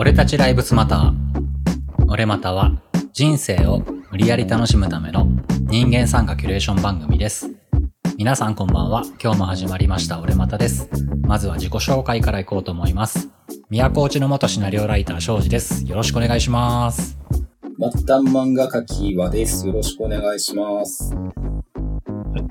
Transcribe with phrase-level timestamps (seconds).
[0.00, 1.12] 俺たちライブスマター。
[2.08, 2.72] 俺または
[3.12, 3.80] 人生を
[4.10, 5.28] 無理やり楽しむための
[5.68, 7.50] 人間参加キュレーション番組です。
[8.16, 9.02] 皆さんこんばんは。
[9.22, 10.88] 今日も始まりました俺またです。
[11.24, 13.28] まずは自己紹介からいこうと思います。
[13.68, 15.84] 宮古内の元シナリオライター庄司です。
[15.84, 17.18] よろしくお願いします。
[17.78, 19.66] 末端漫画家キーワです。
[19.66, 21.14] よろしくお願いします。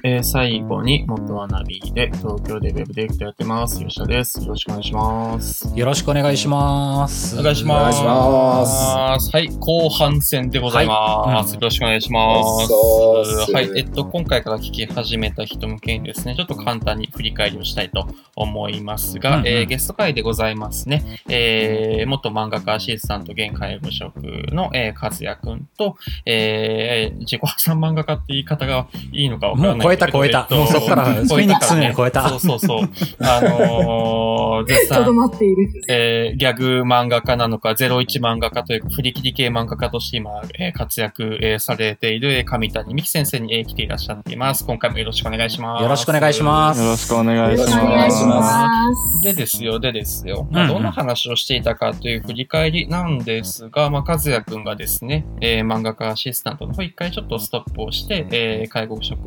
[0.03, 3.79] えー最後に、元はナビで、東京でウェブディレクターやってます。
[3.79, 4.41] 吉田です。
[4.41, 5.71] よろしくお願いします。
[5.75, 7.39] よろしくお願いします。
[7.39, 11.55] お願いしお願いしますはい、後半戦でございます。
[11.55, 13.51] よろしくお願いします。
[13.51, 24.19] はい、えっと、今回から聞き始めた人向けにですね、ちょっと簡単に振り返りをしたいと思いますが、うんうんえーゲスト会でございますね、えー、元漫画家アシスタント現介護職
[24.51, 25.95] の、えー、和也くんと、
[26.25, 32.89] えー、自己破産漫画家って言い方がいいのかわからない超えた超えたもうそっからフェニックスのより超えたそうそうそう。
[33.19, 35.69] あのー、 絶賛、まっている。
[35.89, 44.65] えー、ギャグ漫画家なのか、01漫画家というか、振り切り系漫画家として今、えー活躍、えーされている、えー上谷美希先生に、えー来ていらっしゃっています。
[44.65, 45.83] 今回もよろしくお願いします。
[45.83, 46.81] よろしくお願いします。
[46.81, 47.95] よろしくお願いしよろしくおます。
[47.97, 49.21] 願いします。
[49.23, 50.47] でですよ、でですよ。
[50.51, 59.19] まあ、どんな話をしていたかという振り返りなんですが、まあ、和也くんがですね、えー漫画家アシスタントの方一回ちょっとストップをして、えー介護職、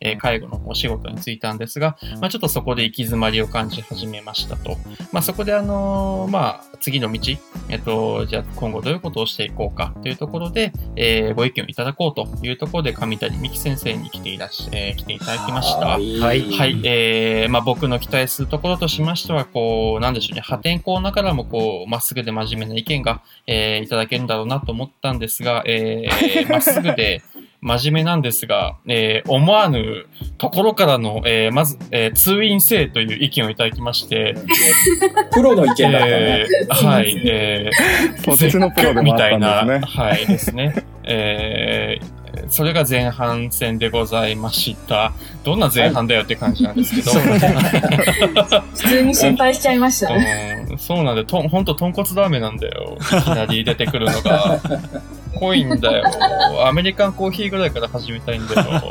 [0.00, 4.76] えー介護のお仕事に就いたんですが、まあ、ちょっとそこで行き詰まりを感じ始めましたと。
[5.12, 7.20] まあ、そこであのーまあ、次の道、
[7.68, 15.86] えっと、じゃあ今後どういうことをしていこうかというところで、えーご意見をいただこうというところで、上谷美希先生に来ていらっしゃ、えー来ていただきました。
[15.86, 27.22] はいはいはい、えー、まあ僕の期待するところとしましては、こう、なんでしょうね、破天荒ながらも、こう、まっすぐで真面目な意見が、えーいただけるんだろうなと思ったんですが、えー、まっすぐで、
[27.62, 30.06] 真面目なんですが、えー思わぬ
[30.38, 34.34] ところからの、えーまず、えー通院生という意見をいただきまして、
[35.32, 36.10] プロの意見だったね。
[36.10, 40.02] えーはい、えー、 のプロでもみあったたんいな、ですね。
[40.02, 40.74] はいですね。
[41.04, 42.19] えー
[42.50, 45.12] それが前半戦でございました。
[45.44, 47.12] どんな前半だよって感じなんですけど。
[47.12, 50.66] 普通に心配しちゃいましたね。
[50.68, 51.24] うん、そうなんだよ。
[51.24, 52.98] とほんと豚骨ラーメンなんだよ。
[53.00, 54.60] いきなり出てくるのが。
[55.38, 56.04] 濃いんだよ。
[56.66, 58.90] アメリカンコーヒーぐらいから始めたいんだよ。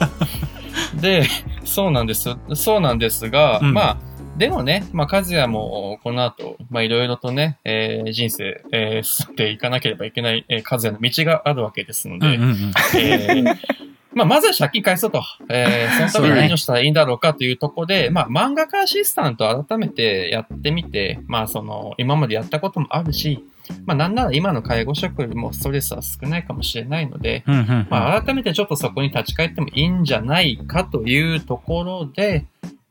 [0.96, 1.28] で、
[1.66, 2.30] そうなんです。
[2.56, 3.98] そうなんですが、うんまあ、
[4.40, 12.74] でもね、まあ、和也もこの後、まあ、いろいろとね、えー人生、えー進んでいかなければいけない、えー、和也の道があるわけですので、うんうんうん。
[12.98, 13.56] えー
[14.16, 15.22] まあ、まずは借金返そうと。
[15.50, 23.44] えー、 そのために何をしたらいいんだろうかというところで、まあ、漫画家アシスタントを改めてやってみて、まあ、その、今までやったこともあるし、
[23.86, 32.46] まあ、なんなら今の介護職よりもストレスは少ないかもしれないので、うんうんまあ、改めてちょっとそこに立ち返ってもいいんじゃないかというところで、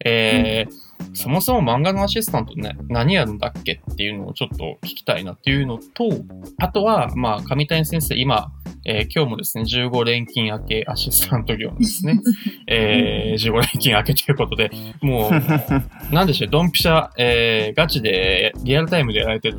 [0.05, 6.09] えーそもそも漫画のアシスタントね、何やるんだっけっていうのをちょっと聞きたいなっていうのと、
[6.59, 8.53] あとは、まあ、上谷先生、今、
[8.85, 12.21] えー今日もですね、15連勤明けアシスタント業のですね、
[12.69, 14.71] えー15連勤明けということで、
[15.03, 15.31] もう、
[16.15, 19.59] なんでしょう、ドンピシャ、えーガチで、リアルタイムでやられてる、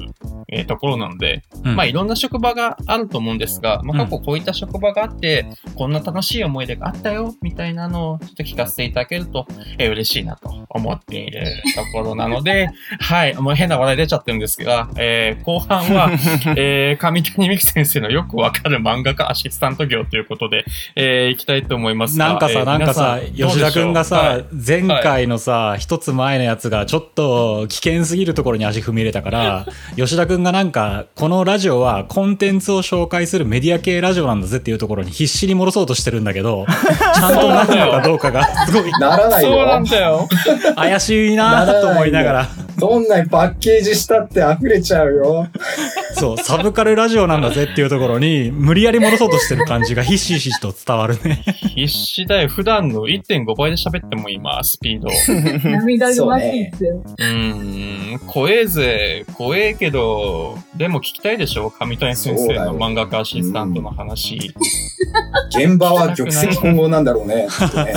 [0.52, 1.76] えーところなので、うん。
[1.76, 5.46] まあいろんな職場があると思うんですが、まあ過去こういった職場があって、
[5.76, 9.46] こんな楽しい思い出があったよ、みたいなのをちょっと聞かせていただけると、
[9.78, 12.70] えー嬉しいなと思っているところなので、
[13.00, 16.10] はい、もう変な話題出ちゃってるんですが、えー後半は、
[16.56, 29.66] えー上谷美希先生のよくわかる漫画家アシスタント業ということで、えー行きたいと思いますがなんかさ、えーなんかさ、吉田くんがさ、はい前回のさ、一つ前のやつがちょっと危険すぎるところに足踏み入れたから、
[29.96, 36.66] 吉田くんがなんか、このラジオはコンテンツを紹介するメディア系ラジオなんだぜっていうところに必死に戻そうとしてるんだけど、
[37.16, 39.90] ちゃんとなるのかどうかがすごいならないそうなんよ。
[39.90, 40.28] だよ。
[40.76, 42.48] 怪しいなと思いながら、
[42.78, 45.48] どんなにパッケージしたって溢れちゃうよ。
[46.14, 51.44] そう、サブカルラジオなんだぜっていうところに、無理やり戻そうとしてる感じがひしひしと伝わるね。
[51.76, 52.48] 必死だよ。
[52.50, 55.10] 普段の1.5倍で喋っても今、スピード。
[55.70, 57.04] 涙ぐましいっすよ。
[57.18, 59.26] うーん、怖えぜ。
[59.34, 64.54] 怖えけど、でも聞きたいでしょ上谷先生の漫画家アシスタントの話。
[65.50, 67.48] 現場は玉石混合なんだろうね。
[67.50, 67.94] きっとね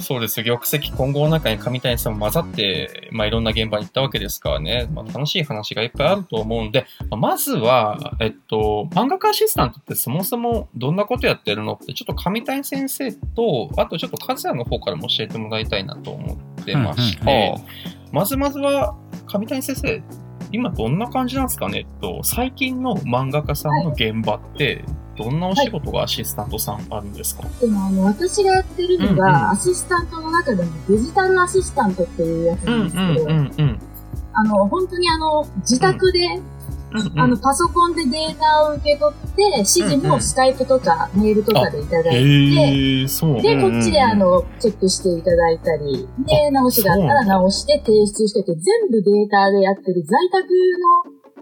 [0.00, 0.44] そうですよ。
[0.44, 4.88] 玉石混合の中に上谷さんも混ざって、まあ、いろんな現場に行ったわけですからね。
[4.92, 17.54] まあ、楽しい話がいっぱいあると思うんで、まあまずは、えっと、漫画家アシスタントってそもそもどんなことやってるのって、ちょっと上谷先生と、あとちょっと和也の方からも教えてもらいたいなと思ってまして、
[18.12, 20.02] まずまずは、上谷先生、
[20.52, 21.86] 今どんな感じなんですかね？
[22.00, 24.84] と、最近の漫画家さんの現場って、
[25.20, 29.16] どんなお仕事がアシスタントさんあるんですか、でもあの、私がやってるのうんうん。
[29.16, 33.80] が、アシスタントの中でもデジタルアシスタントっていうやつなんですけど、うんうん。
[34.32, 36.40] ああの、本当にあの、自宅で、
[37.16, 42.24] あの、パソコンでデータを受け取って、指示うんうんもスカイプとかメールとかでいただいて、う。
[43.42, 43.66] で、うん。
[43.66, 43.68] う。
[43.68, 50.48] んこっちであの、チェックしていただいたり、で、直しがあったら直して提出してて、全部データでやってる在宅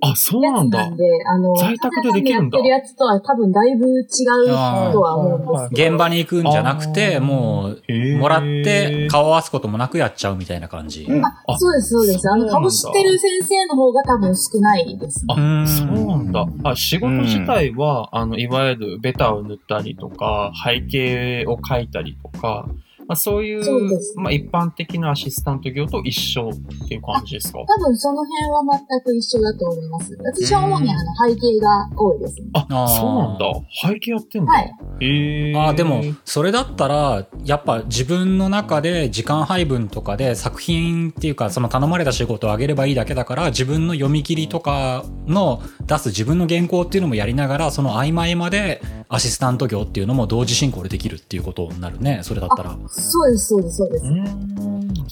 [0.01, 4.47] あ、そうのなんだあの、在宅でできるんだやってるやつとは多分だいぶ違う
[4.93, 5.91] とは思うんですけど。
[5.91, 11.05] 現場に行くんじゃなくて、もう、もらって顔合わすこともなくやっちゃうみたいな感じ。
[11.05, 12.31] うんあそうです、そうです。
[12.31, 15.35] あの、顔知ってる先生の方が多分少ないですね。
[15.37, 16.47] あ、うんそうなんだ。
[16.65, 22.69] あ、仕事自体は、あの、いわゆるベタを塗ったりとか、背景を描いたりとか、
[23.09, 27.59] まあ、そういう、そうですまあ、一般的なアシスタント業と一緒っていう感じですか？
[27.61, 30.17] 多分その辺は全く一緒だと思います。
[30.23, 32.49] 私は主にあの背景が多いですね。
[32.53, 33.47] あ、そうなんだ。
[33.89, 34.53] 背景やってんだ。
[34.53, 35.57] はいへえ。
[35.57, 52.77] ああ、でも、それだったら、やっぱ自分の中で時間配分とかで作品っていうか、その頼まれた仕事をあげればいいだけだから、自分の読み切りとかの出す自分の原稿っていうのもやりながら、その合間合間でアシスタント業っていうのも同時進行でできるっていうことになるね、それだったら。
[52.99, 54.05] そうです、そうです、そうです。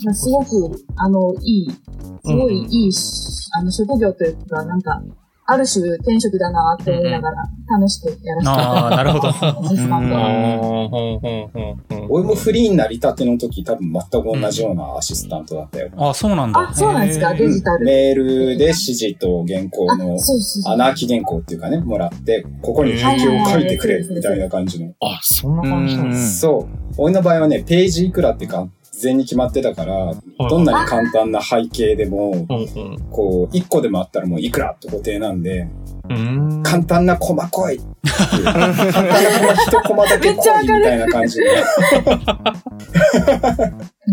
[0.04, 5.02] まあすごく、あの、いい、すごいいいし、あの、職業というか、なんか、
[5.48, 7.36] ある種転職だなって思いながら
[7.70, 9.32] 楽しくやらせていただいてああ、なるほど。
[12.08, 15.90] 俺もフリーになりたての時、多分全く同じようなアシスタントだったよ。
[15.96, 16.68] あそうなんだ。
[16.68, 17.84] あ、そうなんですか、デジタル。
[17.84, 20.72] メールで指示と原稿あ、のそうそうそう。
[20.74, 24.94] 穴あき原稿っていうかね、もらって、ここに背景を書いてくれ、みたいな感じの。
[25.00, 26.85] あ、そんな感じなんうんですそう。
[26.98, 30.14] 俺の場合はね、ページいくらって完全に決まってたから、
[30.48, 32.46] どんなに簡単な背景でも。
[33.10, 35.68] こう、一個でもあったらもういくらって固定なんで。
[36.62, 41.46] 簡単なコマ来いっていう簡単な一コマだけ来いみたいな感じで。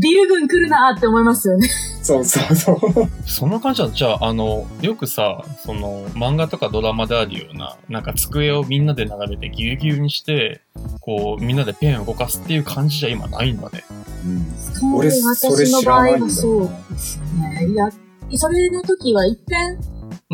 [0.02, 1.68] ビル群来るなーって思いますよね。
[2.02, 2.80] そうそうそう。
[3.26, 3.90] そんな感じだ。
[3.90, 10.62] じゃあ、あの、よくさ、その、漫画とかドラマであるような、なんか机をみんなで並べてぎゅうぎゅうにして、
[11.02, 13.84] こう、みんなでペンを動かすっていう感じじゃ今ないんだね。
[14.82, 17.68] うん、俺、それ知らないんだそうよですね。
[17.70, 17.90] いや、
[18.36, 19.78] それの時は一遍、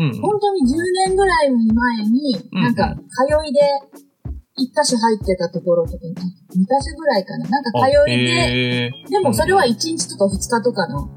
[0.00, 0.20] うん。
[0.20, 0.76] 本当に10
[1.08, 3.60] 年ぐらい前に、うんなんか、通いで、
[4.56, 6.16] 一箇所入ってたところとか、2箇
[6.56, 7.48] 所ぐらいかな。
[7.48, 7.70] なんか
[8.06, 8.90] 通いで、へえ。
[9.10, 11.08] でもそれは1日とか2日とかの。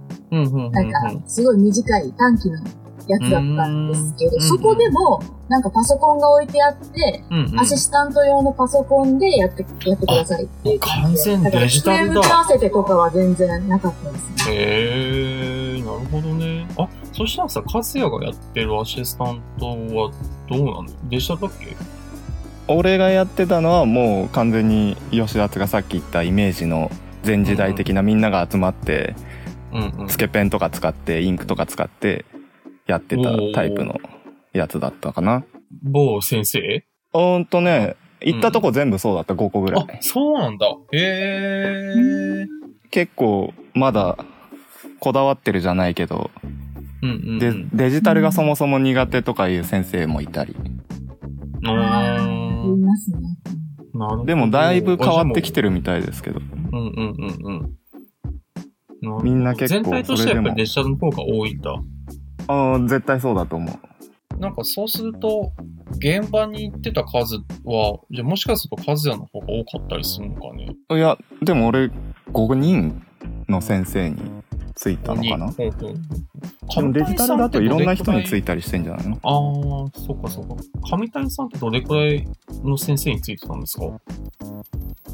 [0.72, 2.58] なんか、すごい短い短期の
[3.08, 7.60] やつだったんですけど、うんそこでも、なんかパソコンが置いてあって、うん、うん。
[7.60, 11.32] アシスタント用のパソコンでやって、やってくださいっていう感じで。
[11.32, 14.56] 完全デジタルだ打ち合わせてとかは全然なかったですね。
[14.56, 16.68] へえ、なるほどね。
[16.78, 20.12] あ、そしたらさ、カズヤがやってるアシスタントは
[20.50, 21.76] どうなのデジタルだっけ？
[22.70, 26.90] 俺がやってたのはもう完全に吉田がさっき言ったイメージの
[27.26, 29.16] 前時代的なみんなが集まって
[29.74, 30.08] うんうん。
[30.08, 32.24] つけペンとか使ってインクとか使って
[32.94, 34.00] やってたタイプの
[34.54, 35.44] やつだったかな
[35.82, 36.60] 某先生？
[36.60, 40.68] うーんとね行ったとこ全部そうだった5個ぐらい、あ、そうなんだ。
[40.92, 42.46] へえ。
[42.92, 44.18] 結構まだ
[45.00, 46.30] こだわってるじゃないけど、
[47.02, 47.70] うんうん、うでん。
[47.74, 50.56] デジタルがそもそも苦手とかいう先生もいたり
[51.66, 52.18] あ
[52.64, 53.18] 言いますね。
[53.96, 54.26] ーなるほど。
[54.26, 57.78] でもだいぶ変わってきてるみたいですけどうんうんうん
[59.02, 59.24] うん。
[59.24, 61.76] みんな結構全体としてはやっぱデジタルの方が多いんだ。
[62.48, 64.40] あー絶対そうだと思う。
[64.40, 65.52] なんかそうすると、
[65.98, 67.36] 現場に行ってた数
[67.66, 70.68] は、じゃあもしかすると数屋の方が多かったりするのかね。
[70.92, 71.92] いやでも俺
[72.32, 73.02] 5人
[73.48, 74.18] の先生に
[74.76, 75.52] ついたのかな？
[75.52, 75.94] ほうほう。
[76.76, 79.16] でもデジタルだといろんな人についいたりしてんじゃないの？
[79.22, 80.56] ああ、そっかそっか。
[80.98, 82.28] 上谷さんってどれくらい
[82.64, 83.86] の先生についてたんですか？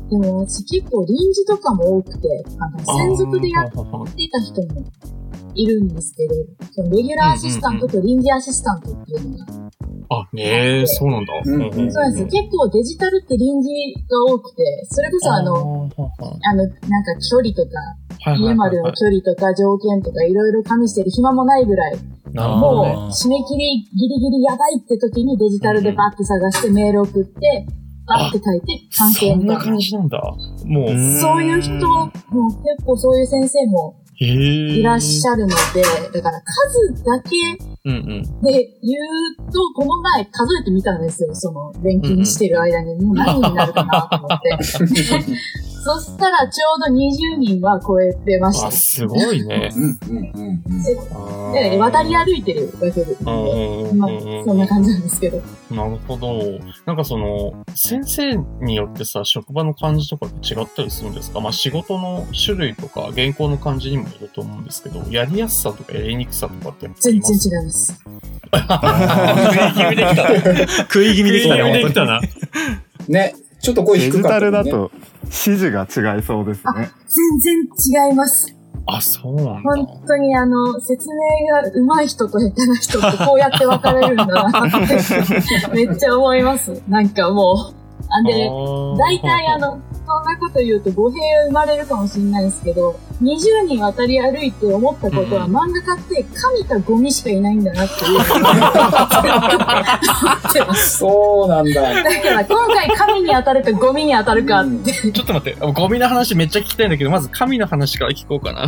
[0.09, 2.27] でも私結構臨時とかも多くて、
[2.59, 3.93] あの、専属でやってた人
[4.73, 4.85] も
[5.55, 6.33] いるんですけど、
[6.71, 9.45] そのレギュラーアシスタントと臨時アシスタントっていうのが、
[10.11, 11.33] あ、ねえ、そうなんだ。
[11.45, 12.41] うんほうほうそうなんですよ。
[12.43, 13.69] 結構デジタルって臨時
[14.09, 21.97] が多くて、それこそあの、あの、なんか距離とか、家までの距離とか条件とかいろいろ加味してる暇もないぐらい。
[22.33, 27.65] もう締め切りギリギリやばいって時にデジタルでバッて探してメール送って、
[28.07, 29.63] バッて書いて完成そんなみたいな。
[29.63, 30.21] 感じなんだ。
[30.65, 32.11] もう、んそういう人、もう
[32.63, 33.95] 結構そういう先生も。
[34.19, 35.81] いらっしゃるので、
[36.13, 37.29] だから数だけ
[37.85, 38.41] うんうん。
[38.41, 38.97] で言
[39.47, 41.33] うと、この前数えてみたんですよ。
[41.33, 45.33] その、錬金してる間に、 もう何になるかなと思って。
[45.81, 48.71] そしたらちょうど20人は超えてましあ、た。
[48.71, 49.69] すごいね。
[49.73, 51.53] うんうんうんうん。
[51.53, 54.09] で、渡り歩いてるわけでまあ
[54.45, 55.41] そんな感じなんですけど。
[55.71, 56.59] なるほど。
[56.85, 61.39] なんかその、先生によってさ、職場の感じとかって違ったりするんですか？
[61.39, 67.68] まあ仕事の種類とか、原稿の感じにもよると思うんですけど、やりやすさとかやりにくさとかって全然違います。
[67.69, 70.67] 食い気味できたね。
[70.67, 72.21] 食い気味できたね、食い気味できた本な。
[73.07, 74.57] ね、ちょっと声デジ低かったよね。
[74.57, 74.91] タルだと
[75.23, 76.89] 指示が違いそうですね。
[77.07, 78.55] 全然違います。
[78.85, 79.61] あ、そうなんだ。
[79.61, 81.15] 本当にあの、説明
[81.51, 84.97] が上手い人と下手な人ってこうやって分かれるんだなって、
[85.73, 86.81] めっちゃ思います。
[86.87, 87.75] なんかもう。
[88.11, 88.49] あんで、
[88.97, 98.21] 大体あ、の、そんなこと言うと語弊が生まれるかもしれないですけど、20人渡り歩いて思ったことは、うん漫画家って神かゴミしかいないんだなっていう。
[100.75, 102.03] そうなんだ。
[102.03, 104.91] だから今回神に当たるかゴミに当たるかって。
[105.11, 108.65] ちょっと待って、ゴミの話めっちゃ聞きたいんだけど、まず神の話から聞こうかな。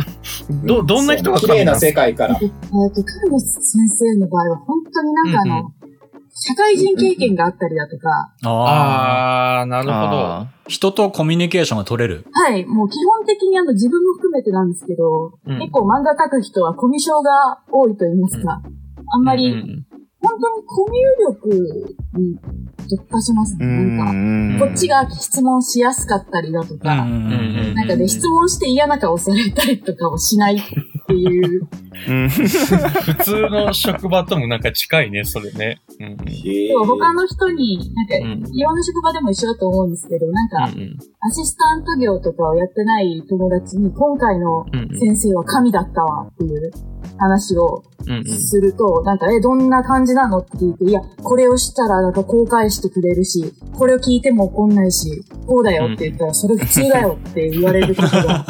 [0.64, 1.98] ど、どんな人が綺麗な神なんですか？
[2.02, 2.38] 世界から。
[2.40, 2.54] えっと、
[3.02, 5.91] 神の先生の場合は本当になんかあの、うんう
[6.34, 9.92] 社会人経験があったりだとか、当ああー、なるほど。
[9.94, 10.48] ああ。
[10.66, 12.24] 人とコミュニケーションが取れる。
[12.32, 15.58] はい、もう基本的にあの自分も含めてなんですけど、うん。
[15.58, 18.62] 結構漫画描く人はコミュ障が多いと言いますか、
[19.14, 19.86] あんまり、うんうん
[20.22, 22.38] 本当にコミュ力に
[22.88, 23.66] 特化しますね。
[23.66, 27.74] なんか、んこっちが質問しやすかったりだとか、ん。
[27.74, 30.62] なんかね、質問して嫌な顔されたりとかをしない
[31.12, 31.68] っていう、
[32.08, 32.28] うん。
[32.28, 35.80] 普通の職場ともなんか近いね、それね。
[36.00, 36.16] うん。
[36.16, 38.54] でも他の人に、なんか、うん。
[38.54, 44.66] いろんな職場でも一緒だと思うんですけど、なんか、うんアシスタント業とかをやってない友達に、今回の
[44.98, 46.72] 先生は神だったわっていう
[47.16, 48.24] 話をうんうん。
[48.24, 58.44] すると、なんか、え、どんな感じなのって聞いて、いや、これをしたら、なんか、こう返してくれるし、これを聞いても怒んないし、こうだよって言ったら、それ普通だよって言われることが。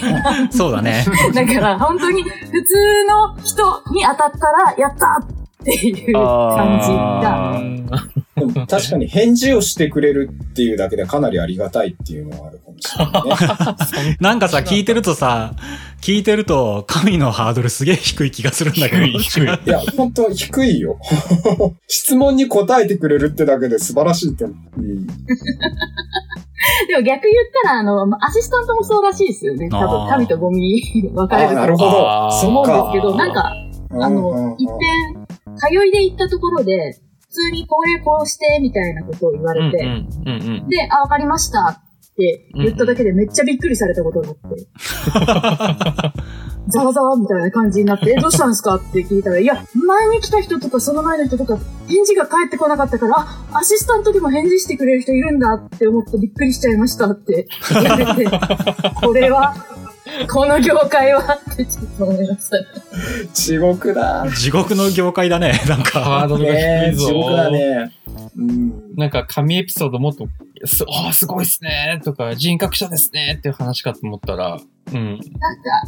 [0.50, 1.04] そうだね。
[1.34, 2.28] だから、本当に、普
[2.62, 5.20] 通の人に当たったら、やった
[5.62, 14.16] っていう感じが、確かに返事をしてくれるっていうだけでかなりありがたいっていうのはあるかもしれないね。
[14.20, 15.54] なんかさ、聞いてるとさ、
[16.02, 19.06] 聞いてると、神のハードルすげえ低い気がするんだけど。
[19.06, 20.98] 低い低いいや、本当低いよ。
[21.88, 24.44] 質問に答えてくれるってだけで素晴らしいって。
[24.44, 25.06] うん、
[26.88, 29.68] でも逆言ったら、あの、まアシスタントもそうらしいですよね。
[29.70, 30.60] 多分、神とゴミ
[30.94, 31.36] に分か。
[31.36, 32.30] れあるとなるほど。
[32.30, 32.92] そ思うんです。
[32.92, 33.52] けど、なんか、
[33.90, 40.34] あの、一遍、通いで行ったところで、普通にこれこうして、みたいなことを言わうんうんれて、うんう
[40.66, 40.68] ん。
[40.68, 46.14] で、あ、わかりましたって言っただけでめっちゃびっくりされたことがあって、
[46.68, 48.76] ざわざわみたいな感じになって、 え、どうしたんですか？
[48.76, 58.28] って聞いたら、いや、前に来た人とかその前の人とか、返事が返ってこなかったから、あ、アシスタントでも返事してくれる人いるんだって思ってびっくりしちゃいましたって言われて、
[59.02, 59.54] これは、
[60.30, 62.56] この業界はってちょっと思いました。
[63.32, 64.26] 地獄だ。
[64.36, 66.28] 地獄の業界だね、 なんハーか。
[66.28, 67.06] ドルが低ねいぞ。
[67.06, 67.92] 地獄だね。
[68.36, 68.72] うん。
[68.96, 70.28] なんか神エピソードもっと、
[70.66, 74.58] すああ、すごいっすねとか、人格者ですねっていう話かと思ったら、
[74.92, 75.04] うん。
[75.06, 75.30] なんか、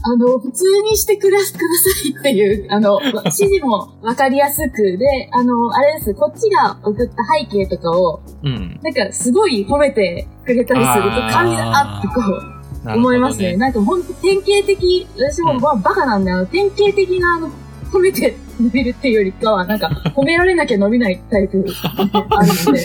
[0.03, 8.81] あの、普通にしてくだくださいっていう、あの、指示もわかりやすく、で、あの、あれです、こっちが送った背景とかを、うん。
[8.83, 12.15] なんか、すごい褒めてくれたりすると、あー神だってこ
[12.87, 13.57] う、思いますね。。
[13.57, 16.47] なんか、ほんと典型的、私も、うんまあ、バカなんだよ。
[16.47, 17.51] 典型的な、あの、
[17.93, 22.83] 褒めて伸びるっていうよりかは、なんか、褒められなきゃ伸びないタイプあるので、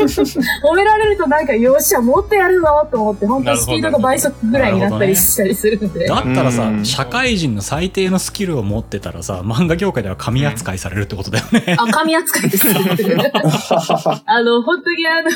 [0.63, 6.07] 褒められるとなんか、よっしゃ、もっとやるぞと思って、本当にスピードが倍速ぐらいになったりしたりするんで。
[6.07, 11.75] だったらさう、ん社会人の最低のスキルを持ってたらさ、漫画業界では神扱いされるってことだよね。
[11.77, 12.67] あ、神扱いです。
[12.69, 12.73] あ
[14.43, 15.29] の、本当にあの、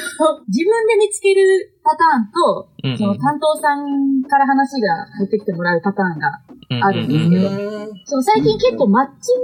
[0.48, 6.40] 自分で見つけるパターンと、うんうんその担当さんから話が入ってきてもらうパターンが
[6.86, 7.50] あるんですけど、
[8.06, 9.40] その最近結構マッチン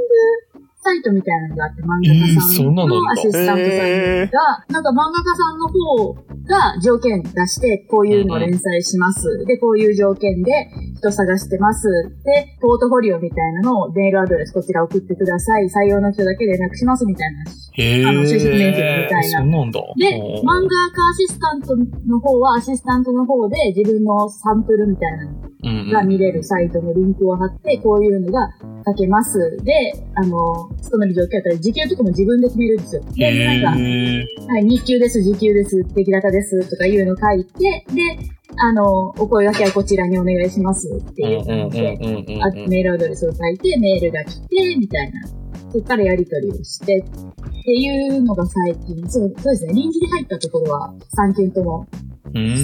[0.50, 0.50] グ
[0.83, 6.13] サイトみたいなのがあって、漫画家さんなのアシスタントさんえが、なんか漫画家さんの方
[6.49, 9.45] が条件出して、こういうのを連載します。
[9.45, 10.51] で、こういう条件で
[10.97, 11.87] 人探してます。
[12.23, 15.65] で、ポートフォリオみたいなのをメールアドレスこちら送ってください。
[15.65, 19.79] 採用の人だけ連絡しますみたいなへあの就職面接えみたいなそんなんだ。
[19.97, 21.75] で、漫画家アシスタント
[22.07, 28.49] の方は、アシスタントの方で自分のサンプルみたいなのが見れるサイトのリンクを貼って、こういうのが
[28.85, 29.57] 書けます。
[29.63, 29.73] で、
[30.15, 33.03] あの、勤める状況だったら、時給とかも自分で決めるんですよ。
[33.15, 41.97] で、なんか、へはい、日給です、時給です、出来高ですとかいうの書いて、で、あの、お声掛けはこちらにお願いしますっていう感じで、
[42.41, 45.41] あメールアドレスを書いて、メールが来て、みたいな。
[45.71, 51.87] そこからやり取りをして、っていうのが最近、そうそうですね、臨時で入ったところは3件とも、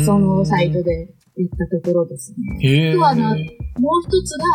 [0.05, 1.07] そのサイトで
[1.45, 2.59] ったところですね。
[2.61, 2.93] へえ。
[2.93, 3.37] とはなもう
[4.03, 4.45] 一つが、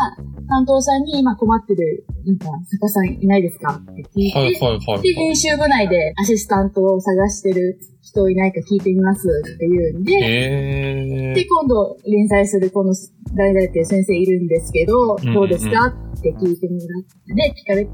[0.47, 5.01] 担当さんに今困ってる、なんか、作家さんいないですかって聞いて、はいはいはい。
[5.01, 11.45] で、編集部内でアシスタントを探してる人いないか聞いてみますって言うんで、へで、え。
[11.45, 12.93] 今度連載するこの
[13.33, 17.91] 誰々っていう先生いるんですけど、どうですかって聞いてもらって、聞かれて、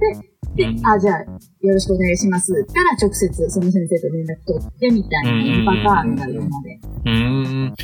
[0.55, 2.51] で、うんあ、じゃあ、よろしくお願いします。
[2.65, 6.79] から直接その先生と連絡取ってみたいなパターンが今まで。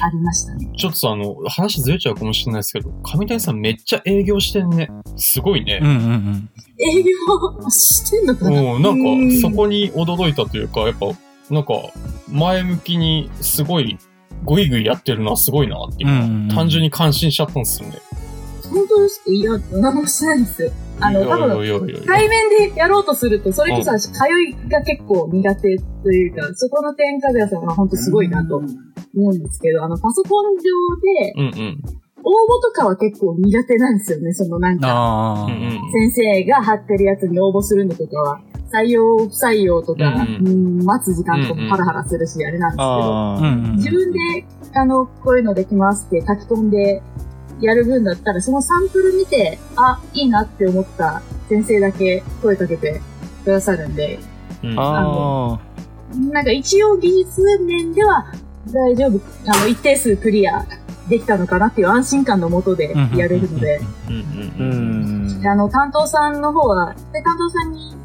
[0.01, 0.71] ありましたね。
[0.75, 4.89] ちょっとさ、あの、話ずれちゃうかもしれないですけど、上谷さんめっちゃ営業してんね。
[5.15, 5.79] すごいね。
[5.81, 6.49] うんうんうん。
[6.79, 7.11] 営業
[7.69, 8.61] してんのかな？
[8.61, 11.07] うん、なんか、そこに驚いたというか、やっぱ、
[11.49, 11.73] なんか、
[12.29, 13.97] 前向きに、すごい、
[14.45, 17.97] ぐいぐいやってるのはすごいなっていうか、うんうんうん単純に感心しちゃったんですよね。
[18.71, 20.71] 本当ですかいや、何もしてないんですよ。
[20.99, 25.61] あの、多分、対面でやろうとすると、それこそ私、通いが結構苦手
[26.03, 28.67] というか、そこの点、かぐやさんは本当すごいなと思
[29.15, 31.81] うんですけど、あの、パソコン上で、うんうん。
[32.23, 35.47] 応募とかは結構苦手なんですよね、そのなんか。
[35.93, 38.41] 先生が貼ってるやつに応募するのとかは、
[38.71, 40.85] 採用、不採用とか、うんうん。
[40.85, 43.91] 待つ時間とかハラハラするし、あれなんですけど。
[43.91, 44.19] 自分で、
[44.73, 47.01] あの、こういうのできますって書き込んで
[47.61, 53.01] やる分だったら、そのサンプル見て、あ、いいなって思った先生だけ声かけて
[53.43, 54.19] くださるんで、
[54.63, 54.75] うん。
[54.79, 55.59] あ
[56.31, 58.25] なんか一応技術面では
[58.71, 60.65] 大丈夫、あの、一定数クリア
[61.09, 63.79] できたのかなっていう安心感のもとでやれるので。
[65.47, 67.95] あの、担当さんの方は、で、担当さんに、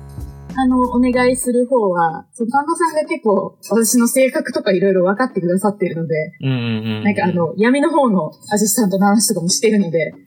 [0.56, 7.04] あの、お願いする方は、その担当さんが結構、私の性格とかいろいろ分かってくださってるので、うんうんうん。
[7.04, 10.12] なんかあ、の、闇の方のアシスタントの話とかもしてるので、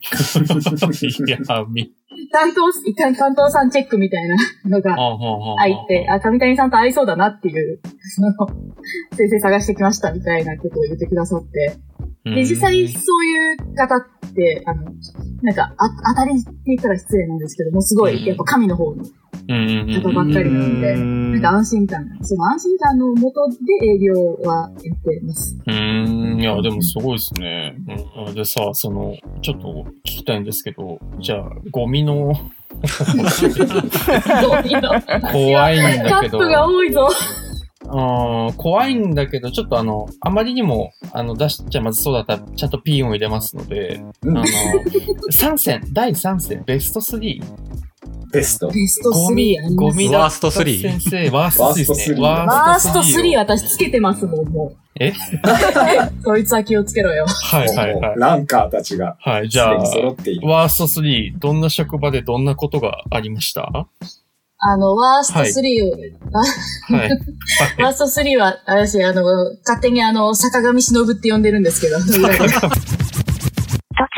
[2.32, 4.96] 担当、一旦担当さんチェックみたいなのが
[5.58, 7.80] 入って、あ、上谷さんと合いそうだなっていう、
[8.14, 8.32] その、
[9.16, 11.76] 先生探してきましたみたいなことを言ってくださって、
[12.24, 14.02] で、実際そういう方っ
[14.34, 14.84] て、あの、
[15.42, 25.58] なんか、あ、当たりって言ったら失礼なんですけども、すごい、やっぱ神の方の方ばっかりなので、なんか安心感、その安心感のもとで営業はやってます。
[25.66, 27.76] うーん、いや、でもすごいですね。
[28.26, 32.32] うん、でさ、その、ちょっと聞きたいんですけど、じゃあ、ゴミの、 ゴ
[34.64, 34.88] ミの。
[34.88, 37.06] 話怖いんだけど、カップが多いぞ。
[37.86, 44.46] うん怖いんだけど、ちょっとあの、あまりにも、あの、出しちゃまずそうだったら、ちゃんとピー音入れますので、うんあの、
[45.32, 47.42] 3戦、第3戦、ベスト 3?
[48.32, 48.68] ベスト。
[48.68, 49.76] ベストゴ3ミあり、ます。
[49.76, 52.20] ゴミだワースト3先生、ワースト3ですね。
[52.20, 54.76] ワワースト3を私つけてますもん、もう。
[55.00, 55.12] え？
[56.24, 57.26] そいつは気をつけろよ。
[57.26, 58.14] はいはいはい。
[58.16, 59.74] ランカーたちがはい、じゃあ。
[59.76, 63.62] ワースト3、どんな職場でどんなことがありました？
[63.62, 63.86] は
[64.66, 65.44] あの、ワースト3
[65.84, 65.94] を、
[66.32, 67.10] あい。
[67.82, 69.22] ワースト3は、あれですよ、あの、
[69.60, 72.02] 勝手にあの、坂上忍って呼んでるんですけど、突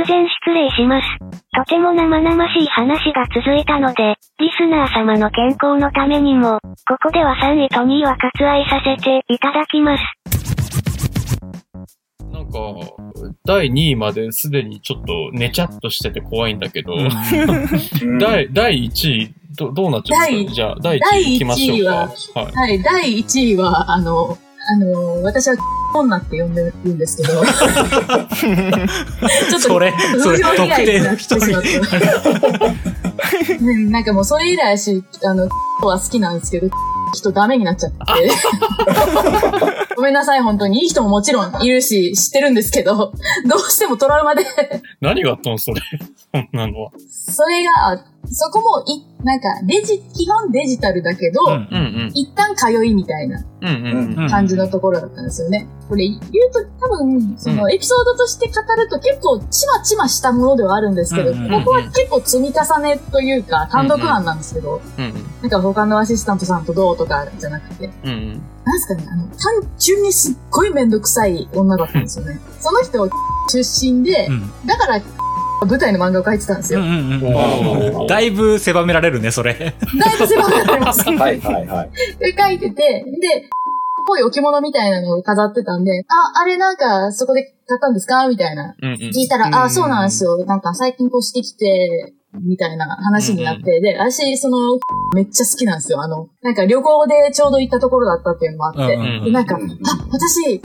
[0.07, 1.07] 然失礼します。
[1.53, 10.03] とても生々しい話が続いたので、リスナー様の健康のためにも、ここでは3位と2位は割愛させていただきます。
[12.37, 12.59] なんか、
[13.47, 17.09] 第2位まですでにちょっと寝ちゃっとしてて怖いんだけど、うん
[18.19, 22.13] 第、第1位、ど、どうなっちゃうんですか第じゃあ、第1位行きましょうか。
[22.41, 22.53] はい。
[22.53, 24.37] はい、第1位は、あの、
[24.69, 25.57] あの、私は、
[25.95, 27.49] 女って呼んでるんですけど、 ちょっ
[29.53, 31.59] と、それ、それ、特定害になっての人にしま。
[31.61, 31.69] って。
[33.59, 35.49] ねなんかもうそれ以来し、あの、
[35.81, 36.69] は好きなんですけど、
[37.15, 37.97] 人ダメになっちゃって。
[40.07, 40.83] ごめんなさい、本当に。
[40.83, 43.13] いい人ももちろんいるし、知ってるんですけど、
[43.45, 44.45] どうしてもトラウマで、
[45.01, 45.81] 何があったのそれ。
[46.33, 46.93] そんなのは。
[47.09, 52.11] それが、そこも、い、なんか、デジ、基本デジタルだけど、うんうんうん。
[52.15, 54.29] 一旦通いみたいなうんうんうん。
[54.29, 55.69] 感じのところだったんですよね。
[55.89, 56.21] これ言う
[56.53, 68.11] と多分、そのエピソードとして語ると結構ちまちましたものではあるんですけど、うんうんうんここは結構積み重ねというか単独犯なんですけど、うんなんか他のアシスタントさんとどうとかじゃなくて、うん。
[68.11, 69.39] うんなんですかね、あの、単
[69.79, 72.41] 純にすっごいめんどくさい女だったんですよね。
[72.61, 73.09] その人
[73.49, 75.01] 出身でう、んだから
[75.65, 76.81] 舞台の漫画を描いてたんですよ。
[76.81, 79.55] うんうんうんおーだいぶ狭められるね、それ。
[79.55, 79.73] だい
[80.19, 81.03] ぶ狭くなってます。
[81.09, 81.91] はいはいはい。
[82.19, 83.49] で、書いてて、で、
[84.07, 88.29] ぽい置物みたいなのを飾ってたんで、あ、あれなんか、そこで買ったんですか？
[88.29, 88.75] みたいな。
[88.81, 88.97] うんうん。
[88.97, 90.45] 聞いたら、あ、そうなんですよ。
[90.45, 92.13] なんか最近越してきて、
[92.45, 94.59] みたいな話になって、で、私、その、
[95.15, 96.03] めっちゃ好きなんですよ。
[96.03, 99.59] あの、なんか旅行でちょうど行ったところだったっていうのもあって、うんうんで、なんか、あ、
[100.13, 100.61] 私、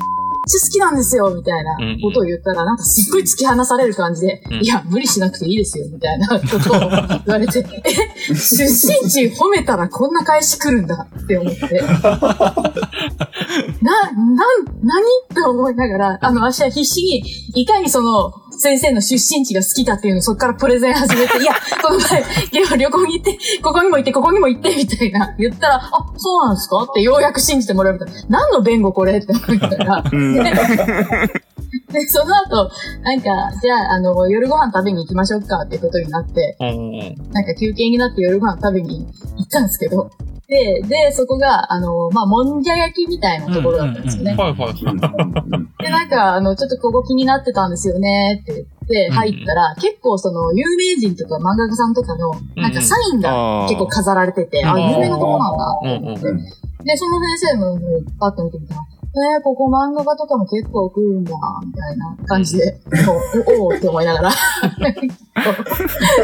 [0.48, 4.62] ちゃ好きなんですよ、みたいなことを言ったら、なんかすっごい突き放される感じで、うん。
[4.62, 6.80] いや、無理しなくていいですよ、みたいなことを
[7.26, 11.82] 言われて、え、出身地褒めたらこんな返し来るんだって思って。
[13.82, 15.02] な、なん、何？
[15.32, 17.24] って思いながら、あの、私は必死に、
[17.62, 22.24] いかにその、先生の出身地が好きかっていうのをそこからプレゼン始めて、いや、 この前、
[22.78, 25.82] 旅行に行って、ここにも行って、ここにも行って、みたいな、言ったら、あ、
[26.18, 26.78] そうなんですか？
[26.84, 28.40] ってようやく信じてもらえるみたいな。
[28.40, 29.18] 何の弁護これ？
[29.18, 30.04] って思いながら。
[30.12, 32.70] うん で、でその後、
[33.04, 33.26] なんか、
[33.62, 40.10] じゃあ、あの、夜ご飯食べに行きましょうかってことになって、うんうんなんか休憩になって夜ご飯食べに行ったんですけど、
[40.52, 44.36] で、で、そこが、あの、まあ、もんじゃ焼きみたいなところだったんですよね。
[44.36, 44.94] はいはいうんう
[45.58, 54.90] んで、なんか、あの、ちょっとここ気になってたんですよねって言ってうん入ったら、結構その、有名人とか漫画家さんとかの、なんかサインが結構飾られてて、あ、うん。
[54.92, 55.80] 有名なとこなんだ。
[55.84, 56.38] うんうんうん。
[56.84, 58.82] で、その先生の方パッと見てみたら、
[59.14, 61.34] えー、ここ漫画家とかも結構来るんだ、
[61.66, 62.80] みたいな感じで、
[63.58, 64.32] おおーって思いながら、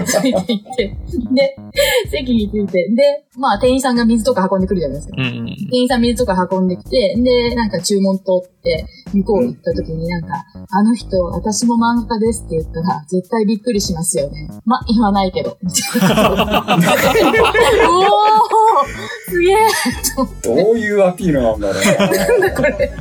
[0.06, 0.96] ついていって、
[1.34, 1.56] で、
[2.10, 5.18] 席に着いて、で、まあ店員さんが水とか運んでくるじゃないですか。
[5.18, 5.46] うんうん。
[5.46, 10.28] 店員さん水とか運んできて、で、なんか注文取って、向こう行った時になんか、
[10.70, 14.50] あの人、私も漫画家ですって言ったら、絶対びっくりしますよね。
[14.66, 15.58] ま、言わないけど。
[15.62, 15.68] おー
[19.30, 19.58] すげえ
[20.44, 22.18] どういうアピールなんだろうな。
[22.18, 22.92] なんだこれ。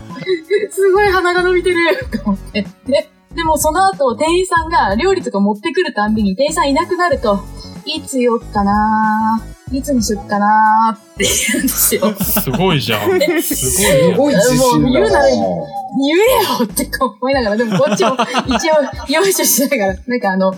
[0.70, 1.76] すごい鼻が伸びてる
[2.10, 2.66] と思って。
[2.86, 7.40] で、でもその後、店員さんが料理とか持ってくるたんびに、店員さんいなくなると、
[7.84, 9.40] いつよっかな？
[9.70, 10.98] いつにしよっかな？
[10.98, 12.14] って言うんですよ。
[12.14, 13.20] すごいじゃん。
[13.42, 13.82] すす
[14.16, 14.90] ごいごい自信だな。
[14.90, 18.16] 言うな言えよって思いながら、でもこっちも
[18.56, 20.52] 一応よいしょしながら、なんかあの、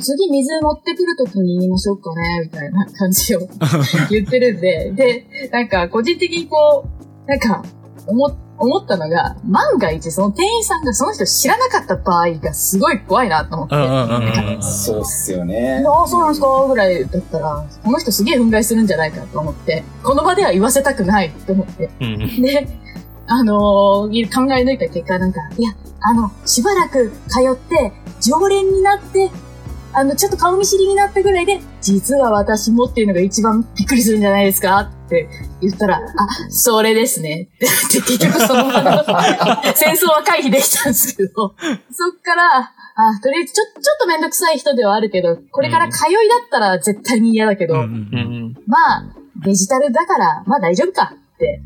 [0.00, 3.40] 次水持ってくるときに言いましょうかね、みたいな感じを
[4.10, 6.84] 言ってるんで、で、なんか個人的にこ
[7.26, 7.64] う、なんか
[8.06, 13.76] 思、思ったのが、万が一その店員さんがその人知らなかった場合がすごい怖いなと思って。
[13.76, 13.92] うんうんう
[14.52, 14.62] んうん。
[14.62, 15.84] そうっすよね。
[15.86, 21.90] ああ、そうなんですかぐらいだったら、この人すげえ憤慨するんじゃないかと思って、この場では言わせたくないと思って。
[22.00, 22.68] うんで、
[23.26, 29.30] あのー考え抜いた結果なんか、いや、あの、しばらく通って、常連になって、
[29.92, 35.28] あの、ちょっと顔見知りになったぐらいで、実は私もっていうのが一番びっくりするんじゃないですかって
[35.60, 37.48] 言ったら、あ、それですね。
[37.54, 37.66] って
[38.02, 41.32] 結局そのまま 戦争は回避できたんですけど、
[41.90, 47.74] そっから、あ、とりあえずちょ、ちょっとめんどくさい人ではあるけど、これから通いだったら絶対に嫌だけど、
[48.66, 49.04] まあ、
[49.44, 51.14] デジタルだから、まあ大丈夫か。
[51.34, 51.60] って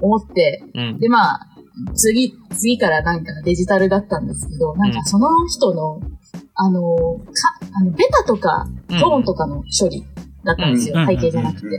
[0.00, 0.98] 思って、うん。
[0.98, 1.48] で、まあ、
[1.94, 6.00] 次、次からなんかデジタルだったんですけど、なんかその人の、
[6.54, 10.04] あの、か、あの、ベタとか、トーンとかの処理
[10.44, 11.00] だったんですよ。
[11.00, 11.06] うん。
[11.06, 11.78] 背景じゃなくて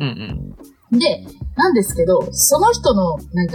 [0.91, 3.54] で、なんですけど、その人の、なんか、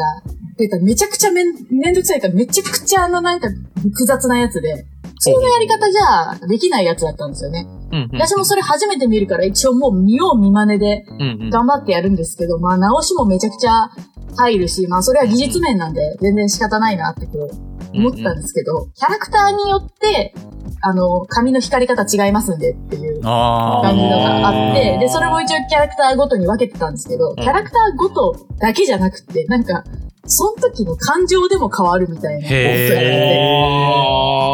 [0.58, 3.48] ベタめちゃくちゃめん、めんどくさいから、めちゃくちゃあの、なんか、
[3.82, 7.66] 複雑なやつで、普通のやり方じゃできないやつだったんですよね。
[7.92, 11.04] うんうん私もそれ初めて見るから、一応もう見よう見真似で、
[11.50, 13.90] 頑張ってやるんですけど、まあ直しもめちゃくちゃ
[14.36, 20.34] 入るし、まあそれは技術面なんで全然仕方ないなってこう思ったんですけど、キャラクターによって、
[20.82, 25.00] あの、髪の光り方違いますんでっていうあ感じのがあって、ー。
[25.00, 29.84] で、それも一応キャラクターごとに分けてたんですけど、キャラクターごとだけじゃなくて、なんか、
[30.24, 33.90] その時の感情でも変わるみたいなことやってて、へ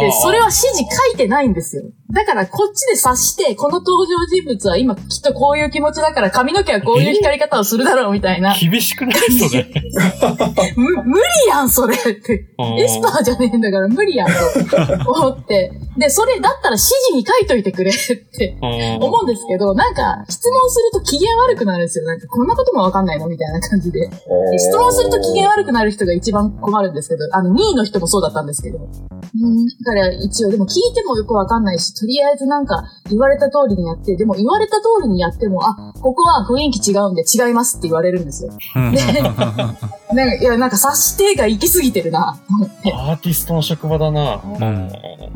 [0.01, 1.83] で、それは指示書いてないんですよ。
[2.13, 8.55] だからこっちで察して、この登場人物は今きっとこういう気持ちだから髪の毛はこういう光り方をするだろうみたいな。
[8.57, 9.67] 厳しくないそれ？
[10.77, 12.55] む、無理やん、それって。
[12.79, 15.73] エスパーじゃねえんだから無理やんと思って。
[15.99, 18.59] で、それだったら指示に書いといてくれって
[19.01, 22.05] 思うんですけど、なんか質問すると機嫌悪くなるんですよ。
[22.05, 24.01] なんかこんなこともわかんないのみたいな感じで。
[24.09, 24.11] で
[24.59, 28.79] 質問すると機嫌悪くなる人が一番困るんですけど、あの、2位の人もそうだったんですけど。
[28.79, 38.53] うん、だから一応、でも聞いてもよくわかんないし、とりあえずなんか言われた通りにやって、でも言われた通りにやっても、あ、ここは雰囲気違うんで違いますって言われるんですよ。
[38.77, 42.93] うんで、なんか、いや、なんか察してが行き過ぎてるな、と思って。
[42.93, 44.37] アーティストの職場だな。
[44.37, 44.91] ん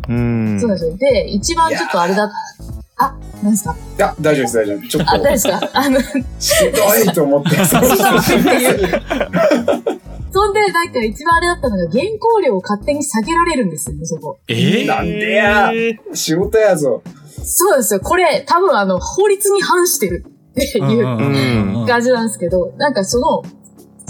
[0.08, 0.96] うんそうなんですよ。
[0.96, 2.30] で、一番ちょっとあれだ、
[3.00, 3.74] あ、何ですか？
[3.74, 4.88] いや、大丈夫です、大丈夫。
[4.88, 5.70] ちょっあ、と、誰ですか？
[5.72, 6.00] あの、
[6.38, 6.78] しんど
[7.10, 7.50] いと思って。
[7.50, 9.02] ひどいっていう。
[10.32, 14.38] そんで、なんか一番あれだったのが、原稿料を勝手に下げられるんですよね、そこ。
[14.48, 15.72] えーなんでや
[16.14, 17.02] 仕事やぞ。
[17.42, 18.00] そうですよ。
[18.00, 23.42] これ、多分あの、法律に反してるっていう感じなんですけど、なんかその、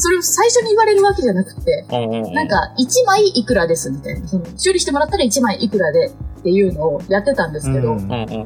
[0.01, 4.27] それを最初に言われるわけじゃなくて、なんか、1枚いくらですみたいな。
[4.27, 7.99] その修理してもらったら1枚いくらでっていうのをやってたんですけど、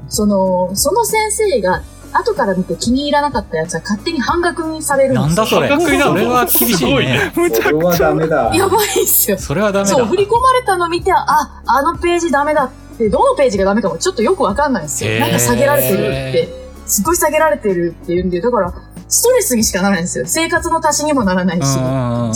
[0.09, 1.83] その、その先生が、
[2.17, 5.27] 後から見て気に入らなかったやつは勝手に半額にされるんですよ。
[5.27, 5.69] なんだそれ。
[5.69, 7.33] 破格になるそれは厳しいね。
[7.35, 8.55] むちゃくちゃダメだ。
[8.55, 9.39] やばいっすよ。
[9.39, 9.97] それはダメだ。
[9.97, 15.19] そう、振り込まれたの見て、あ、あのページダメだって、どのページがダメかもちょっとよくわかんないんですよ。
[15.19, 16.49] なんか下げられてるって、
[16.87, 18.73] すごい下げられてるっていうんで、だから、
[19.15, 20.25] ストレスにしかならないんですよ。
[20.27, 21.67] 生活の足しにもならないし、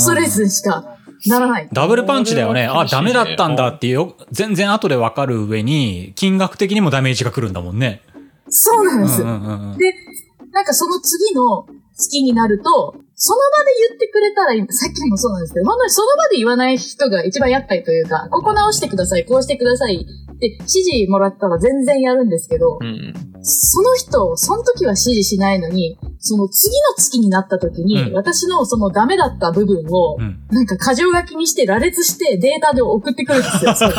[0.00, 1.68] ストレスにしかならない。
[1.72, 2.68] ダブルパンチだよね。
[2.68, 8.02] あ、ダメだったんだっていうよ、全然後でわかる上に、金額的にもダメージが来るんだもんね。
[8.48, 9.18] そうなんです。
[9.18, 23.12] で、なんかその次の月になると、その場で言ってくれたらいい、さっきもそうなんですけど、本当にその場で言わない人が一番厄介というか、ここ直してください、こうしてくださいって指示もらったら全然やるんですけどう、ん。
[23.42, 30.38] その人、その時は指示しないのに、その次の月になった時に、うん私のそのダメだった部分を、うん。
[30.50, 33.74] なんか過剰書きにして羅列してデータで送ってくるんですよ。
[33.82, 33.90] 前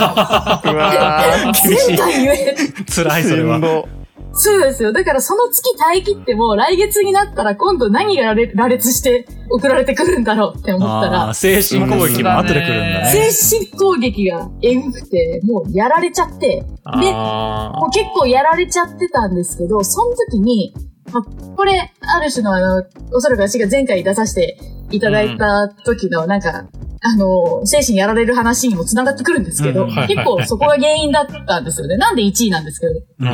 [1.93, 2.55] い回言え、
[2.89, 3.98] 辛い、それは。
[4.31, 4.93] そうですよ。
[4.93, 13.31] だからその月耐え切っても、来月になったら今度何が羅列して送られてくるんだろうって思ったあらあ、、精神攻撃も後で来るんだね。
[13.31, 20.73] 精神攻撃がえぐくて、もうやられちゃって、あもう結構やられちゃってたんですけど、その時に、
[21.11, 21.23] まあ
[21.55, 24.57] これ、ある種のあの、おそらく私が前回出させて
[24.91, 26.65] いただいた時の、なんか、
[27.01, 31.97] あの、精神やられる話にも繋がってくるんですけど、結構そこが原因だったんですよね。
[31.97, 33.27] なんで1位なんですけど、うん。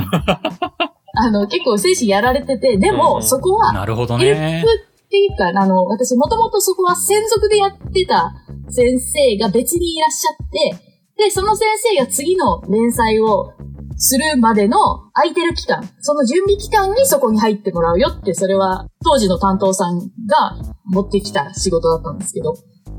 [1.17, 4.63] あの、結構精神やられてて、でうんも、そこは、なるほどね。
[4.63, 8.33] っていうか、あの、私もともとそこは専属でやってた
[8.69, 13.53] 先生が別にいらっしゃって、で、その先生が次の連載を
[13.97, 14.77] するまでの
[15.13, 22.55] 空いてる期間、その準備期間にそこに入ってもらうよって、それは当時の担当さんが持ってきた仕事だったんですけど、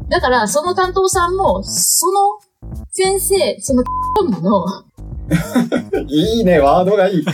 [0.09, 2.39] だからその担当さんも、その
[2.91, 3.83] 先生、その
[4.41, 4.67] の、
[6.09, 7.25] いいね、ワードがいい。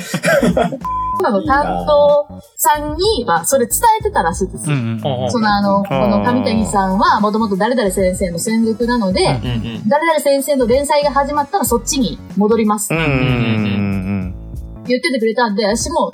[1.19, 4.77] 女の担当さんにはそれ伝えてたらしいですよ。
[4.77, 4.95] うんう
[5.27, 5.31] ん。
[5.31, 9.31] そのあの、この上谷さんはもともと誰々先生の専属なので、うんう
[9.79, 9.89] ん。
[9.89, 13.01] 誰々先生の連載が始まったらそっちに戻ります言
[14.99, 16.13] っててくれたんで、私も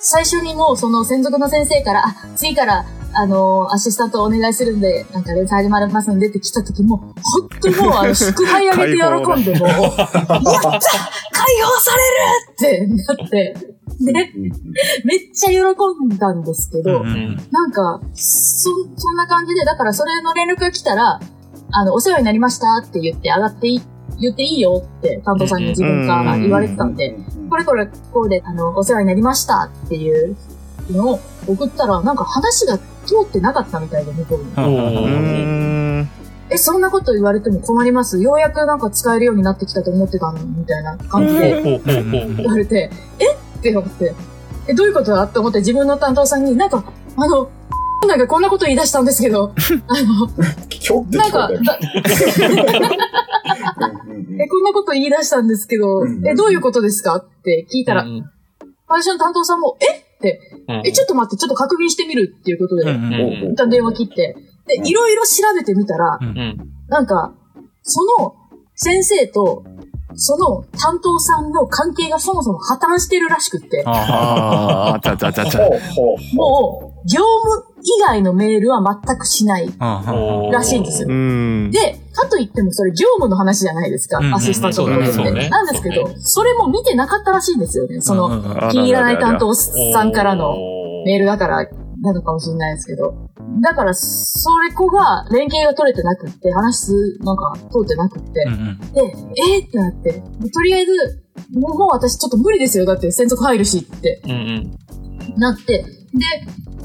[0.00, 7.14] 最初にもうその専属の先生から、あ、次からあの、アシスタントお願いするんで、なんか連載始まりますんでって来た時も、本
[7.60, 10.80] 当にもうあの、祝杯あげて喜んでもう、 やった解放
[11.80, 14.12] されるってなって、で、
[15.04, 17.36] めっちゃ喜んだんですけど、うんうん。
[17.50, 21.20] なんか、そ、そんな感じで、だからそれの連絡が来たら、
[21.72, 23.82] あの、お世話になりましたって言って上がっていい、
[24.20, 27.16] 言っていいよって担当さんに自分から言われてたんで、
[27.48, 30.36] これこれこうで、あの、お世話になりましたっていう
[30.90, 36.08] のを送ったら、なんか話が通ってなかったみたいで、向こうに。
[36.50, 38.20] え、そんなこと言われても困ります？
[38.20, 43.34] ようやくなんか使えるようになってきたと思ってたのみたいな感じで言われて、え？
[43.34, 44.14] って思って、
[44.66, 46.82] え、どういうことだって思って自分の担当さんに、なんか、
[47.16, 47.50] あの、
[48.08, 49.52] なんかこんなこと言い出したんですけど、
[49.86, 50.26] あの、
[51.10, 51.50] なんか、
[54.38, 56.00] え、こんなこと言い出したんですけど。
[56.00, 57.16] うん、え、どういうことですか？
[57.16, 58.24] って聞いたら、うん。
[58.88, 59.84] 私の担当さんも、え？
[60.68, 60.86] うん。
[60.86, 63.16] え、ちょっと待って、ちょっと確認してみるっていうことで、うんうんう
[63.48, 66.56] ん一旦電話切って、で、いろいろ調べてみたら、うん。
[66.88, 67.34] なんか、
[67.82, 68.34] その
[68.74, 69.64] 先生と、
[70.14, 75.66] その担当さんの関係がそもそも破綻してるらしくって、あああ、ちゃちゃちゃちゃ。
[75.66, 76.36] ほうほうほう。
[76.36, 81.12] もう、業務以外のメールは全くしないらしいんですよう。
[81.12, 81.70] ん。
[81.70, 85.32] で、かといってもそれ業務の話じゃないですか、アシスタントのことって。
[85.32, 88.00] ねなんですけど、それも見てなかったらしいんですよね。
[88.00, 88.28] その、
[88.70, 90.54] 気に入らない担当さんからの
[91.06, 91.66] メールだから、
[92.02, 93.14] なのかもしれないですけど。
[93.62, 98.42] だから、それ子が連携が取れてなくって、話す、なんか通ってなくって。
[98.46, 99.66] うんうんで、えー？
[99.66, 102.86] ってなって、とりあえず、もう私ちょっと無理ですよ。
[102.86, 104.22] だって専属入るしって。
[105.36, 105.86] なって、で、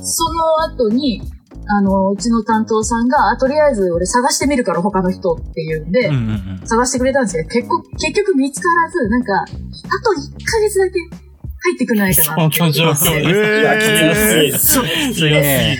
[0.04, 1.22] その後に、
[1.68, 6.68] あの、うちの担当さんが、あとりあえず俺探してみるから他の人っていうんで、うんうんうん。
[6.68, 14.60] 探してくれたんですけど、結構、結局見つからず、なんか、あと1ヶ月だけ入ってくれないかそなっての状況いや、きつい。
[14.60, 15.32] そうきつい。
[15.32, 15.78] ね。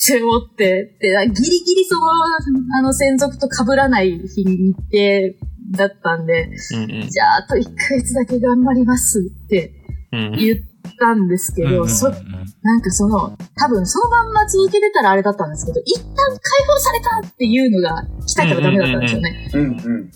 [0.00, 2.06] って思って、で、ギリギリその、
[2.78, 7.08] あの、専属と被らない日に日程だったんで、うんうん。
[7.10, 9.72] じゃあ、あと1ヶ月だけ頑張りますって
[10.12, 10.32] うん。
[10.38, 10.56] 言っ
[10.98, 19.50] たんですけど、うんうんうんそ、なんかその、多分そのまんま続けてたらあれだったんですけど、一旦解放されたっていうのが来たからダメだったんですよね。
[19.54, 19.64] うんう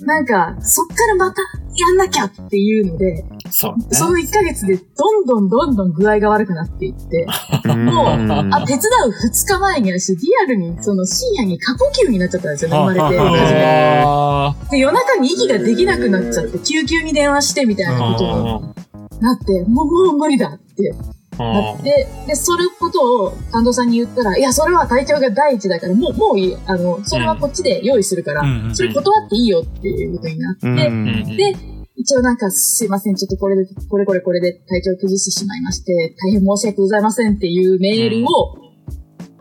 [0.02, 0.06] ん。
[0.06, 1.40] なんか、そっからまた
[1.74, 3.86] やんなきゃっていうので、そうね。
[3.90, 7.26] その1ヶ月でどんどんどんどん具合が悪くなっていって、
[7.66, 8.06] もう、
[8.52, 14.02] あ、手伝う2日前に私、リアルに、その深夜に過呼吸になっちゃったんですよね、生まれて初め。
[14.04, 18.81] あで、夜中に息ができなくなっちゃって、救急に電話してみたいなことに
[19.22, 20.94] なって、もう、もう無理だって
[21.38, 26.56] なって、で、それことを担当さんに言ったら、いや、それは体調が第一だから、もう、もういい。
[26.66, 28.76] あの、それはこっちで用意するからうん。
[28.76, 30.74] それ断っていいよっていうことになって、うん。
[30.74, 31.36] うん。
[31.36, 31.54] で、
[31.96, 38.56] 一応なんか、すいません、ちょっとこれで、これこれこれで体調崩してしまいまして、大変申し訳ございませんっていうメールを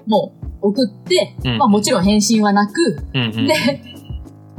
[0.06, 1.58] もう送って、うん。
[1.58, 2.74] まあもちろん返信はなく。
[3.14, 3.82] で、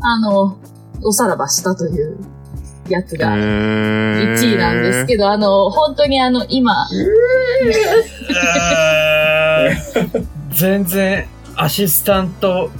[0.00, 0.58] あの、
[1.04, 2.18] おさらばしたという
[2.88, 6.75] やつが1 1位なんですけど、あの、本当にあの、今、
[10.51, 12.71] 全然アシスタント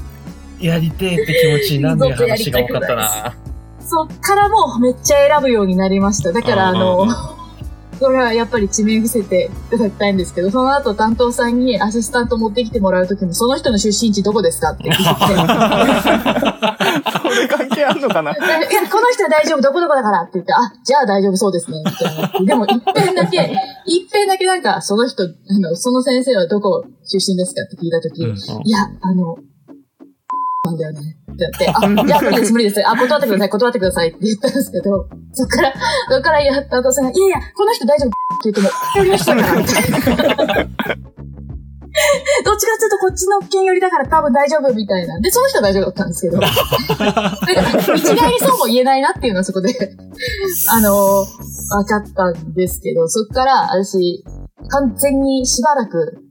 [0.61, 3.35] やりてえって気持ちになんない話が多かったな。
[3.81, 6.33] そっからもうめっちゃ選ぶようになりました。
[6.33, 7.07] だからあの、
[8.03, 14.99] これはやっぱり地名伏せていただきたいんですけど、その後担当さんにアシスタント持ってきてもらうときも、その人の出身地どこですかって聞いて、
[17.23, 18.33] これ関係あるのかな？
[18.33, 18.41] いや、
[18.91, 22.47] この人は大丈夫、どこどこだからって言って、あ、じゃあ大丈夫そうですね、みたいな。
[22.47, 25.27] でも、一遍だけ、一遍だけなんか、その人、あ
[25.61, 29.39] の、その先生はどこ出身ですかって聞いたとき、うんいや、あの、
[30.65, 31.17] なんだよね。
[31.33, 32.89] って言って、あ、いや、無理です、無理です。
[32.89, 35.73] あ、断ってください、断ってくださいって言ったんですけど、そっから、
[36.11, 38.11] そっからやった後さんが、いやいや、この人大丈夫っ
[38.43, 41.03] て言っても、やりましたから、みたいな。
[42.45, 45.21] どっちかっていうとこっちの県寄りだから多分大丈夫みたいな。
[45.21, 46.39] で、その人は大丈夫だったんですけど。
[46.41, 47.39] だから、
[47.97, 49.69] 一概にそうも言えないなっていうのはそこで、
[50.71, 54.25] あの、分かったんですけど、そっから私、
[54.69, 56.22] 完全にしばらく、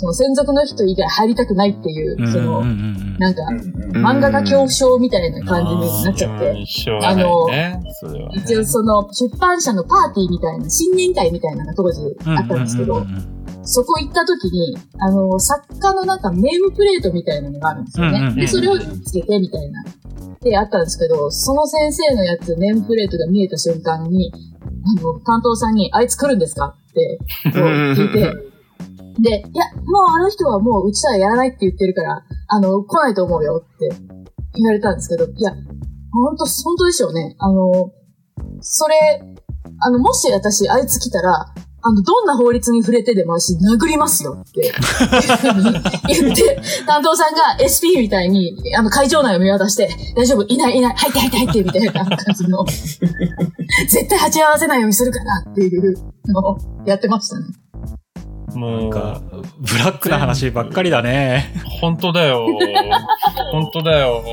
[0.00, 2.64] その専属の人以外入りたくないっていう、その、
[3.18, 3.42] なんか
[3.98, 6.66] 漫画家恐怖症みたいな感じになっちゃって。
[6.66, 7.82] しょうがないね。
[7.94, 8.40] それはね。
[8.44, 13.04] 一応その出版社のパーティーみたいな、新年会みたいなのが当時あったんですけど、
[13.64, 18.32] そこ行った時に、あの、作家のなんかネームプレートみたいなのがあるんですよね。
[18.36, 19.84] で、それをつけてみたいな。
[20.40, 24.32] で、あったんですけど、その先生のやつ、ネームプレートが見えた瞬間に、
[24.62, 27.18] あの、担当さんに、あいつ来るんですかって、
[27.52, 27.62] こう
[27.94, 28.32] 聞いて、
[29.20, 33.88] で、いや、もうあの人はもううちとはやらないって言ってるから、あの、来ないと思うよって
[34.54, 35.52] 言われたんですけど、いや、
[36.12, 37.36] 本当本当でしょうね。
[37.38, 37.92] あの、
[38.60, 38.94] それ、
[39.80, 44.72] あの、もし私、あいつ来たら、あの、どんな法律に触れてでも私、殴りますよって、
[46.08, 55.94] 言って、担当さんが SP みたいに、あの、会場内を見渡して、大丈夫、いない、いない、入って、入って、入って、みたいな感じの、 絶対鉢合わせないようにするからっていう
[56.26, 57.44] のをやってましたね。
[58.58, 59.20] もう、なんか、
[59.58, 61.54] ブラックな話ばっかりだね。
[61.80, 62.46] 本当だよ。
[63.52, 64.24] 本当だよ。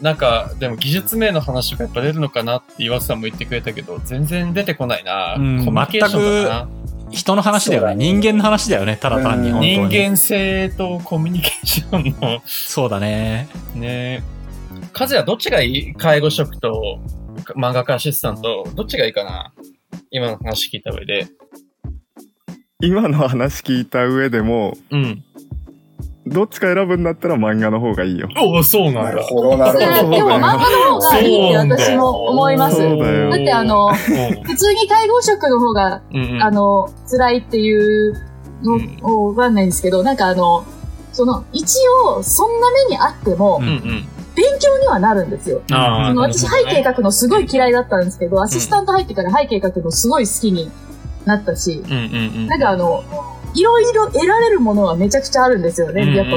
[0.00, 5.34] なんか、でも技術名の話がやっぱ出るのかなって岩瀬さんも言ってくれたけど、全然出てこないな。
[5.34, 6.68] うんコミュニケーションだな。
[7.10, 7.94] 人の話だよね。
[7.94, 8.96] 人間の話だよね。
[8.96, 9.50] ただ単に。
[9.50, 13.48] うん本当に人間性とコミュニケーションのそうだね。
[13.76, 14.24] ね。
[14.98, 16.98] 和也どっちがいい介護職と
[17.56, 19.52] 漫画家アシスタント、どっちがいいかな
[20.10, 21.28] 今の話聞いた上で。
[22.84, 25.24] 今の話聞いた上でも、うん。
[26.26, 28.28] どっちか選ぶんだったら漫画の方がいいよ。
[28.38, 29.04] おお、そうなだ。
[29.04, 30.10] なんるほど、なるほど。
[30.10, 32.76] でも漫画の方がいいって私も思います。
[32.76, 36.42] そうだよだってあの、普通に介護職の方が、うんうん。
[36.42, 38.14] あの、辛いっていう
[38.62, 40.64] の、わかんないんですけど、なんかあの、
[41.12, 45.62] その、一応、そんな目にあってもう、うんん勉強にはなるんですよ。
[45.68, 46.90] その私、背景か。
[46.90, 50.72] 描くのすごい嫌いだったんですけど、アシスタント入ってから背景描くのすごい好きに
[51.24, 51.98] なったし、うんうんう
[52.40, 52.46] ん。
[52.46, 53.02] なんかあの、
[53.54, 56.14] いろいろ得られるものはめちゃくちゃあるんですよね。
[56.14, 56.36] やっぱ、ぱ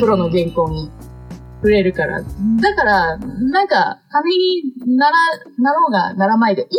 [0.00, 0.90] プロの原稿に
[1.56, 2.22] 触れるから。
[2.22, 5.16] だから、なんか、金になら、
[5.58, 6.76] なろうがならないで、一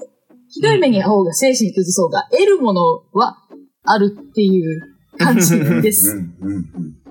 [0.00, 0.06] 応、
[0.48, 3.38] ひどい目に遭おうが精神崩そうが、得るものは
[3.84, 4.80] あるっていう
[5.18, 6.14] 感じでうす。
[6.14, 7.02] んうんうん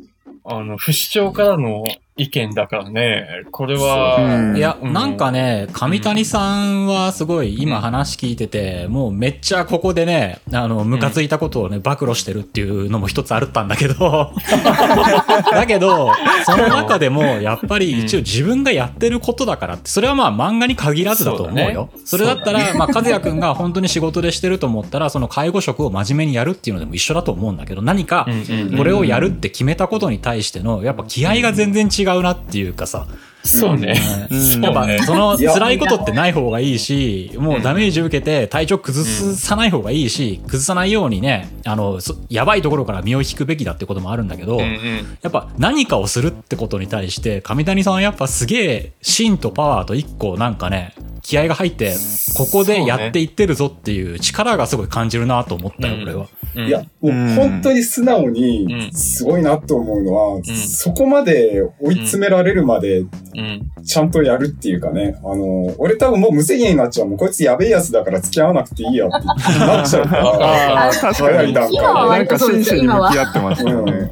[0.44, 1.84] あの、不死鳥からの
[2.22, 4.54] 意見だからね、これは、う。
[4.54, 4.58] ん。
[4.58, 4.94] いや、うん。
[4.94, 14.34] なんかね、上谷さんはすごい今話聞いてて、もうめっちゃここでね、あの、ムカついたことをね、暴露してるっていうのも一つあるったんだけど、
[15.52, 16.12] だけど、
[16.46, 21.90] その中でも、やっぱり一応自分がやってることだからって、それはまあ漫画に限らずだと思うよ。
[22.06, 22.24] そね。
[22.24, 28.28] れだったら、まあ、和也くんが本当に仕事でしてると思ったら、その介護職を真面目にやるっていうのでも一緒だと思うんだけど、何か、
[28.78, 33.08] これをやるって決めたことに対しての、やっぱ気合が全然違うなっていうかさ、
[33.44, 34.00] そうね。
[34.30, 35.00] うんやっぱね。
[35.00, 44.70] その辛いことってない方がいいし、もうダメージ受けて体調崩さない方がいいし、崩さないようにね、あの、そやばいところから身を引くべきだってこともあるんだけど、や
[45.30, 51.96] っぱ何かをするってことに対して、上谷さんはやっぱすげえ芯とパワーと一個なんかね、気合が入って、
[52.36, 56.22] ここでやっていってるぞっていう力がすごい感じるなと思ったよ、うん俺は。
[56.22, 56.41] うん。
[56.56, 63.06] いや、もう本当に素直にうんすごいなと思うのは、んそこまで追い詰められるまでう
[63.42, 63.62] ん。
[63.84, 67.08] ちゃんとやるっていうかね、あの、俺多分もう無責任になっちゃう。
[67.08, 70.26] もうこいつやべえやつだから付き合わなくていいやってなっちゃうから。
[70.28, 71.16] ああ、確かに。
[71.16, 74.12] 早い段今はなんか真摯に向き合ってましたよね。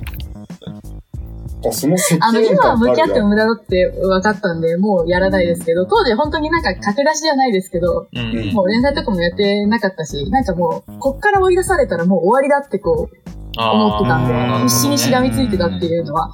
[1.68, 8.54] あその責あの、任今は感向き合ってもも無駄だって分かったんで、もうやらないですけど、当時本当になんか駆け出しじゃないですけど、うんうん。
[8.54, 16.32] もう連載とかもやってなかったし、なんかもう、こっから追い出されたらもう終わりだってこう、思ってたんで、必死にしがみついてたっていうのは、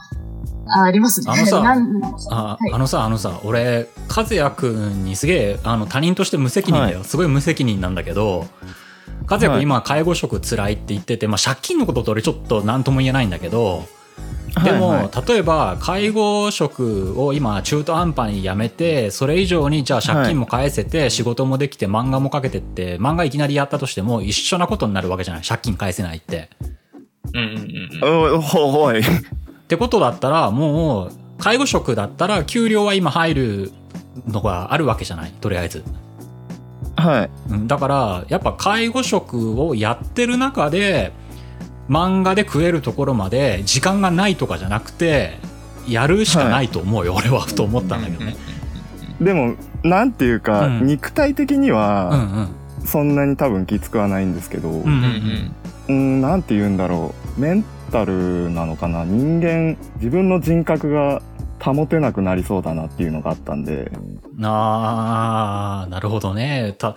[0.68, 1.28] あありますね。
[1.32, 1.58] あのさ
[2.32, 7.04] あ,、はいあのさ、あのさ、俺、和也くんにすげえ、あの、他人として無責任だよ。
[7.04, 8.46] すごい無責任なんだけど、
[9.30, 13.84] 和也くんはい今、介護職辛いって言ってて、まあ、借金のことと俺ちょっと何とも言えないんだけど、
[14.64, 25.44] でも、はいはい例えば、介護職を今、中途半端に辞めて、それ以上に、じゃあ借金も返せて、仕事もできて、漫画もかけてって、漫画いきなりやったとしても、一緒なことになるわけじゃない？
[25.44, 26.50] 借金返せないって。
[27.34, 28.84] うんうんうんうん。
[28.86, 29.04] おいっ
[29.68, 33.72] てことだったら、もう、介護職だったら、給料は今入る
[34.26, 35.32] のがあるわけじゃない？
[35.42, 35.84] とりあえず。
[36.96, 41.12] はいうんだから、やっぱ介護職をやってる中で、
[41.90, 45.38] 漫画で食えるところまで時間がないとかじゃなくて、
[45.88, 48.36] やるしかないと思うよ、俺は、ふと思ったんだけどね。
[49.22, 52.88] でもなんていうか、うん肉体的にうんはうん。
[52.88, 55.04] そんなに多分きつくはないんですけど、うん
[55.88, 57.42] ううんなんて言うんだろう。
[57.42, 59.06] メンタルなのかな？
[59.06, 61.22] 人間、自分の人格が
[61.60, 63.92] 保てなくなりそうだなっていうのがあったんで。
[64.38, 64.46] うん。
[64.46, 66.76] あー、なるほどね。
[66.78, 66.96] た、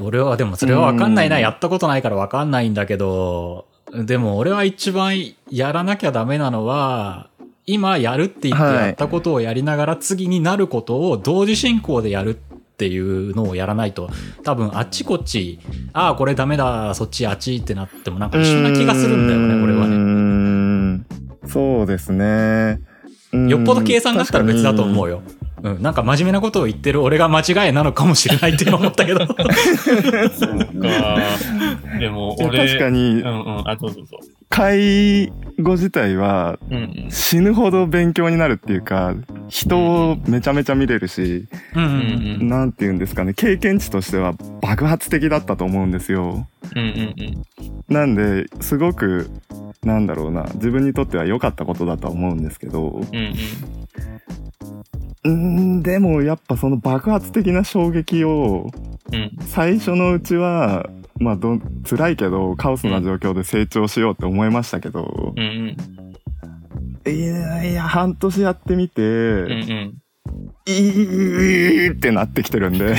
[0.00, 1.36] 俺はでもそれはわかんないな。
[1.36, 5.16] うんやったことないからわかんないんだけど、でも俺は一番
[5.50, 7.30] やらなきゃダメなのは、
[7.66, 12.34] 今やるって言ってはいやったことをやりながら次になることを同時進行でやるっ
[12.78, 14.08] ていうのをやらないと、
[14.42, 15.58] 多分あっちこっち、
[15.92, 19.96] ああ、これダメだ、そっちあっちってなってもなんか一緒な気がするんだよね、俺はね。
[19.96, 21.06] ん
[21.46, 22.80] そうですね。
[23.32, 25.22] うんよっぽど計算があったら別だと思うよ。
[25.62, 25.74] よ。
[25.74, 29.26] うん、なんか真面目なことを言ってる俺が間違いなのかもしれないって今思ったけど。
[29.26, 31.18] そうか。
[31.98, 32.66] でも、俺。
[32.66, 33.68] 確かにうんうん。
[33.68, 34.18] あ、どうぞどうぞ。
[34.50, 36.58] 介護自体は。
[37.10, 39.14] 死ぬほど勉強になるっていうか、
[39.48, 42.48] 人をめちゃめちゃ見れるし、うんううんんうん。
[42.48, 46.48] なんて言うんですかね、経験値としては爆発的だったと思うんですよ。
[46.74, 47.14] うんうん
[47.88, 47.94] うん。
[47.94, 49.30] なんで、すごく、
[49.84, 53.34] なんだろうな、自分にとっては良かったことだとは思うんですけど、うんうん。
[55.28, 58.70] うーん、でもやっぱその爆発的な衝撃を、
[59.12, 59.36] うん。
[59.46, 61.58] 最初のうちは、まあど、
[61.88, 65.76] 辛いけど、カオスな状況で成長しようって思いましたけど、うん
[67.06, 67.12] うん。
[67.12, 69.94] いやいや、半年やってみて、うんうん。
[70.66, 72.96] いいってなってきてるんで、めっ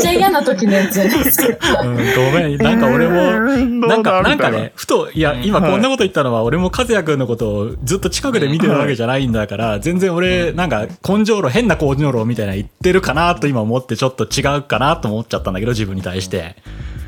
[0.00, 1.80] ちゃ嫌な時のやつじゃないですか。
[1.82, 1.96] うん。
[1.96, 2.02] ご
[2.38, 16.56] めん、なんか俺も、なんか、なんかね、ふと、いや、今こんなこと言ったのは、俺も和也くんのことをずっと近くで見てるわけじゃないんだから、全然俺、なんか、根性論、変な根性論みたいな言ってるかなと今思って、ちょっと違うかなと思っちゃったんだけど、自分に対して。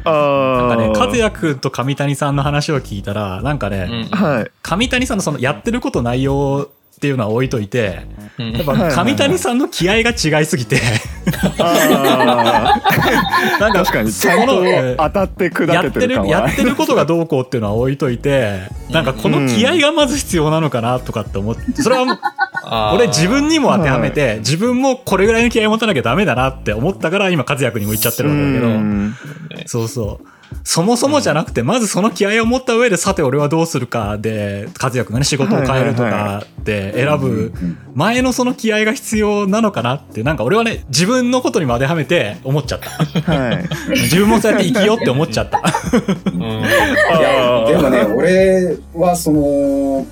[0.04, 4.50] あなんかね、和也也くんと上谷さんの話を聞いたら、なんかね、うんはい。
[4.62, 8.00] 上谷さんのそのやってること内容っていうのは置いといて、
[8.38, 8.52] うん。
[8.52, 8.72] やっぱ
[9.04, 10.80] 上谷さんの気合が違いすぎて、
[11.60, 12.74] あ
[13.60, 14.64] なんかー確かに、ちゃんと
[14.96, 16.30] 当たって砕やってる、けてる感は。
[16.30, 29.14] やってることがどうこうっていうのは置いといて、なんかこの気合がまず必要なのかなとかって思って、それは俺自分にも当てはめて、自分もこれぐらいの気合を持たなきゃダメだなって思ったから今和也くんにも言っちゃってるわけだけど、うん。
[29.66, 30.37] そうそう。
[30.64, 42.90] そもそもじゃなくて、まずその気合を持った上で、さて俺はどうするかで、和也くんがね、仕事を変えるとかって選ぶうん前のその気合が必要なのかなって、なんか俺はね、自分のことにも当てはめて思っちゃった。
[43.32, 43.68] はい。
[44.02, 45.60] 自分もそうやって生きようって思っちゃった。
[46.26, 46.42] うん。
[46.62, 46.64] い
[47.20, 50.06] や、でもね、俺はその、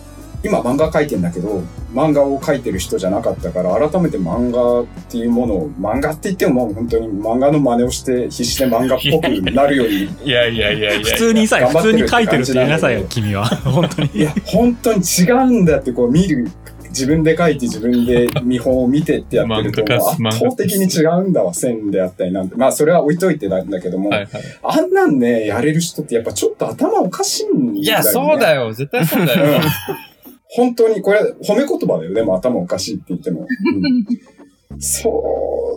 [0.47, 11.07] 今漫画描いてんだけど、漫画を描いてる人じゃなかったから、改めて漫画っていうものを、漫画って言ってももう本当に漫画の真似をして必死で漫画っぽくなるように、 いやいやいやいや。
[11.07, 13.47] 普通にさ、普通に書いてるって言いなさいよ、君は。
[13.47, 14.11] 本当に。
[14.15, 16.49] いや、本当に違うんだってこう見る、
[16.91, 22.57] 自分で書いて自分で見本を見てってやってると、圧倒的に違うんだわ、線であったりなんて。
[22.57, 24.31] まあそれは置いといてなんだけども、はいはい。
[24.63, 27.81] あんなんね、やれる人ってやっぱちょっと頭おかしいんだよね。
[27.81, 28.73] いや、そうだよ。
[28.73, 29.61] 絶対そうだよ。
[30.57, 32.15] 本当に、これ、褒め言葉だよ。
[32.15, 33.47] でも頭おかしいって言っても。
[34.73, 35.13] うん、相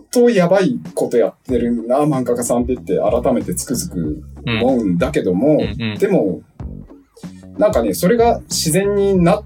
[0.10, 4.60] 当やばいことやってるな、漫画家さんって言って、改めてつくづくうん。
[4.60, 6.42] 思うんだけども、うんうんでも、
[7.58, 9.44] なんかね、それが自然になっ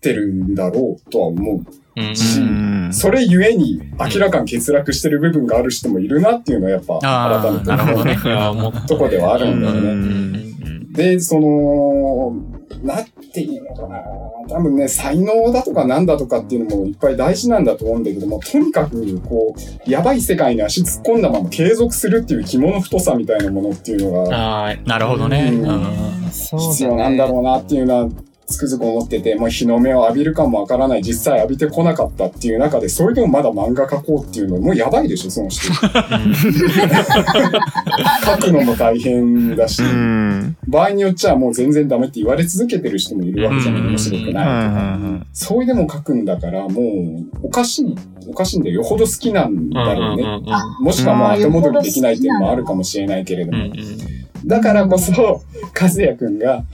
[0.00, 1.60] てるんだろうとは思う。
[1.98, 8.86] うんしうんそれゆえに明らかに欠落してる部分がある人もいるなっていうのはやっぱ改めてなるほどねいや、もう。
[8.86, 9.80] とこではあるんだよね。
[9.80, 9.92] うんう
[10.42, 10.46] ん
[10.92, 14.02] で、その、なんていうのかな。
[14.48, 25.50] 多分ね、才能だとかなんだとかっていうのもいっぱい大事なんだと思うんだけども、とにかく、こう、やばい世界に足突っ込んだまま継続するっていう肝の太さみたいなものっていうのがああ、なるほどね。
[25.52, 28.08] うんうんそう必要なんだろうなっていうのは、
[28.46, 35.72] つくづく思ってて、もう日の目を浴びるかもわからない、実際浴びてこなかったっていう中で、それでもまだ漫画描こうっていうの、もうやばいでしょ、その人。
[35.74, 35.82] 書
[38.38, 39.82] くのも大変だし。
[39.82, 44.44] うん場合によっちゃもう全然ダメって言われ続けてる人もいるわけじゃない、うん面白くないとか。
[44.44, 45.26] はい。
[45.32, 47.94] そういうでも書くんだから、もう、おかしい、
[48.28, 48.76] おかしいんだよ。
[48.76, 50.24] よほど好きなんだろうね。
[50.48, 53.72] あもしくはもう後戻りできないっていうのもあるかもしれないけれども。
[54.44, 55.42] だからこそ、
[55.78, 56.64] 和也くんが、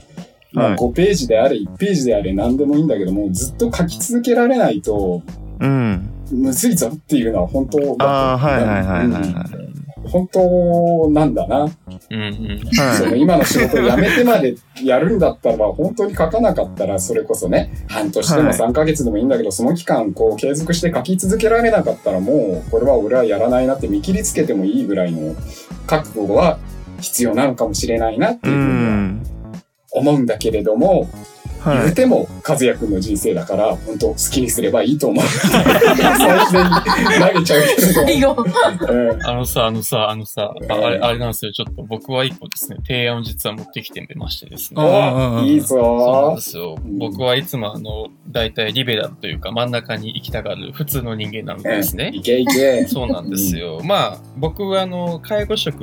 [0.53, 5.21] まあはい5ページであれ、1ページであれ、何でもいいんだけども、ずっと書き続けられないと、
[5.59, 6.09] うん。
[6.31, 9.73] むずいぞっていうのは本当だとああ、はいはいはいはいうんはい。
[10.05, 11.63] 本当なんだな。
[11.63, 12.61] うんうん。
[12.97, 13.21] そのはい。
[13.21, 25.35] 今の仕事を辞めてまでやるんだったら、本当に書かなかったら、それこそね、半年でもはい3ヶ月でもいいんだけど、その期間、こう、継続して書き続けられなかったら、もう、これは俺はやらないなって見切りつけてもいいぐらいの
[25.87, 26.59] 覚悟は
[26.99, 29.33] 必要なのかもしれないなってういうふうに。
[29.93, 31.09] 思うんだけれども、
[31.65, 31.91] 言はい。
[31.91, 35.23] うても、和也くんの人生だから、本当好きにすればいいと思う。
[35.23, 38.35] 最初に投げちゃうけれど。
[38.89, 41.53] うんあのさ、あのさ、あのさ、あうんあれ、あれなんですよ。
[41.53, 44.83] ちょっと僕は一個ですね、提案を実は持ってきてみましてですね。
[44.83, 46.75] うんうんうんおいいそうなんぞですよ。
[46.83, 52.11] うん僕はいつもあの、大体リベラルというか真ん中に行きたがる普通の人間なのでですね。
[52.13, 52.85] いけいけ。
[52.87, 53.79] そうなんですよ。
[53.83, 55.79] まあ、僕はあの、介護職、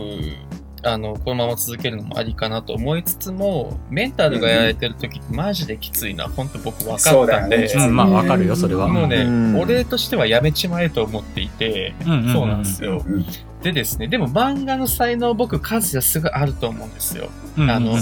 [0.82, 8.88] あの、このまま続けるのもありかなと思いつつも、メンタルがやられてる時ってマジできついな、本当僕分かったんで、そうだよねうん、まあわかるよ、それは。
[8.88, 13.02] もうね、うん俺としてはやめちまえと思っていて、うんうんうんそうなんですよ。
[13.06, 13.26] うん
[13.62, 17.28] でですね、でも漫画の才能僕数やすぐあると思うんですよ。
[17.58, 17.98] うんあのね。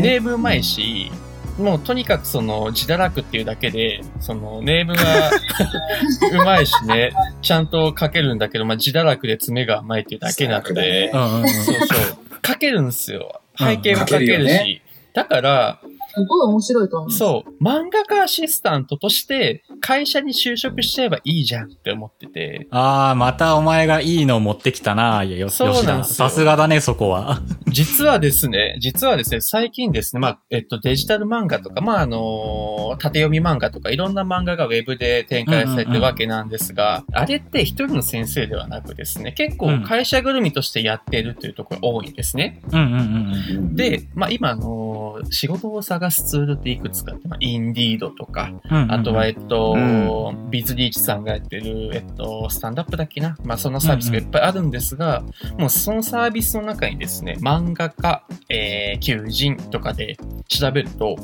[0.00, 1.12] ネームうまいし、
[1.58, 5.30] もうとにかくその自堕落っていうだけで、そのネームが
[6.42, 13.40] うまいしね、ちゃんと書けるんだけど、まあ自堕落で爪が甘いっていうだけなので、そうそう、書けるんですよ。
[13.58, 14.52] 背景も書けるし。
[14.52, 14.82] ね。
[15.14, 15.80] だから、
[16.16, 17.10] すごい面白いと思う。
[17.10, 25.84] そう、漫画家アシスタントとして会社に就職しちゃえばいいじゃんって思ってて、ああ、またお前がいいの持ってきたな、いや、よ、そう。
[25.84, 27.42] なんですよさすがだね、そこは。
[27.68, 42.62] 実はですね、実はですね、最近ですね、まあ、えっと、デジタル漫画とか、まあ、あの、縦読み漫画とか、いろんな漫画がウェブで展開されてるわけなんですが、あれって一人の先生ではなくですね、結構会社ぐるみとしてやってるというところが多いんですね。
[42.72, 48.92] うんうんうんうん、で、まあ、今、あの、仕事を探すツールっていくつかって、まあ、インディードとか、うんうん。
[48.92, 53.36] あとは、えっと、うビズリーチさんがやってる、えっと、スタンダップだっけな？
[53.44, 55.22] まあ、そのサービスがいっぱいあるんですが、
[55.58, 60.16] もうそのサービスの中にですね、漫画家、えー、求人とかで
[60.48, 61.16] 調べると、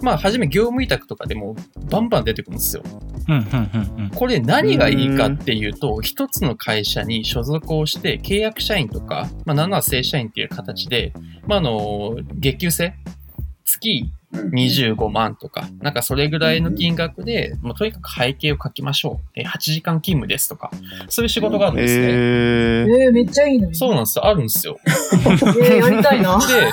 [0.00, 1.54] まあ、はじめ業務委託とかでも
[1.88, 2.82] バンバン出てくるんですよ。
[3.28, 4.10] うんうんうんうん。
[4.10, 11.12] これ何がいいかっていうと、一つの会社に所属をして、契約社員とか、まあ、なんなら正社員っていう形で、
[11.46, 12.94] まあ、あの、月給制
[13.64, 19.28] 月25万とか、なんかそれぐらいの金額で、もうとにかく背景を書きましょう。
[19.34, 20.70] え、8時間勤務ですとか、
[21.08, 22.02] そういう仕事があるんですね。
[22.02, 23.10] ええー。
[23.10, 23.74] ー、めっちゃいいのに。
[23.74, 24.26] そうなんですよ。
[24.26, 24.78] あるんですよ。
[24.86, 26.38] えー、やりたいな。
[26.38, 26.70] で、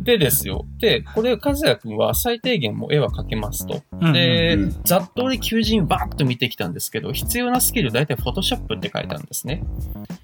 [0.00, 0.66] でですよ。
[0.78, 3.82] で、これ、和也くんは最低限もう絵は描けますと。
[4.00, 9.62] うんでうん、ざっと俺求人バーッと見てきたんですけど、必要なスキル大体フォトショップって書いてあるんですね。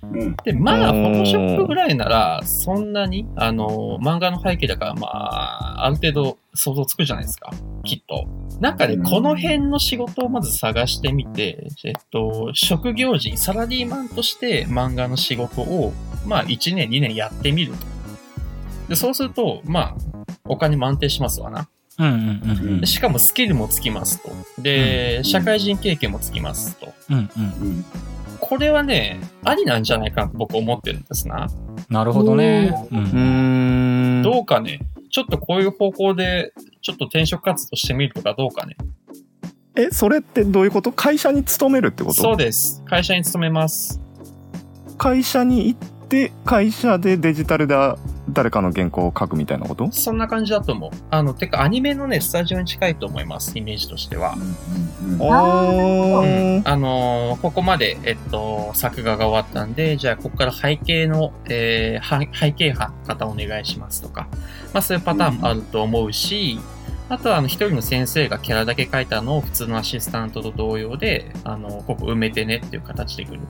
[0.02, 0.36] うん。
[0.44, 7.52] で、まあ、フォトショップぐらいなら、そんなに、あの、漫画の背景だから、まあ、ある程度想像つくじゃないですか。
[7.84, 8.26] きっと。
[8.60, 15.92] なんかね、うんこの辺の仕事をまず探してみて、えっと、職業人、サラリーマンとして漫画の仕事を、
[16.26, 17.96] まあ、1年、2年やってみると。
[18.88, 19.96] で、そうすると、まあ、
[20.44, 21.68] お金も安定しますわな。
[21.98, 24.30] うんうんうんでしかもスキルもつきますと。
[24.60, 26.92] で、社会人経験もつきますと。
[27.10, 27.22] うんうん。
[27.22, 27.24] う
[27.70, 27.84] ん。
[28.38, 31.48] これはね、ありなんじゃないかなと僕思ってるんですな。
[31.88, 32.86] なるほどね。
[32.92, 32.94] う。
[32.94, 34.22] うんん。
[34.22, 34.80] どうかね、
[35.10, 38.76] ちょっとこういう方向で、ちょっと転職活動してみるとかどうかね。
[39.74, 40.92] え、それってどういうこと？
[40.92, 42.22] 会社に勤めるってこと？
[42.22, 42.82] そうです。
[42.86, 44.00] 会社に勤めます。
[44.98, 47.74] 会社に行って、会社でデジタルで
[48.28, 49.90] 誰かの原稿を書くみたいなこと？
[49.92, 50.90] そんな感じだと思う。
[51.10, 54.34] あの、てかアニメのね、スタジオに近いと思います、イメージとしては。
[55.02, 55.32] うん。
[55.32, 56.62] あうんー。
[56.64, 64.28] あのーここまで、えっと、作画が終わったんで、じゃあ、ここから背景の、えーは背景派の方お願いしますとか、
[64.72, 66.58] まあ、そういうパターンもあると思うし、
[67.08, 73.40] あとは、あの、一人の先生がキャラだけ書いたのを普通のアシスタントと同様で、あの、ここ埋めてねっていう形で来る。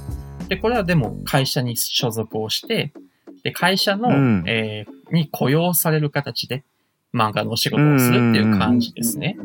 [0.49, 2.93] で、これはでも、会社に所属をして、
[3.47, 6.64] で、会社の、うんえーに雇用される形で、
[7.14, 9.38] 漫画のお仕事をするっていう感じですね。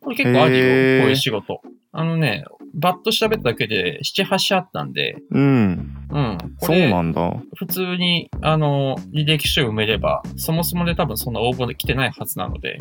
[0.00, 1.62] これ結構あるよ、こういう仕事。
[1.92, 2.44] あのね、
[2.74, 5.94] バッと調べただけで7、8社あったんで、うん。
[6.10, 6.38] うん。
[6.58, 7.34] こそうれ、なんだ。
[7.54, 12.78] 普通に、あの、履歴書を埋めれば、そもそもで多分そんな応募で来てないはずなので、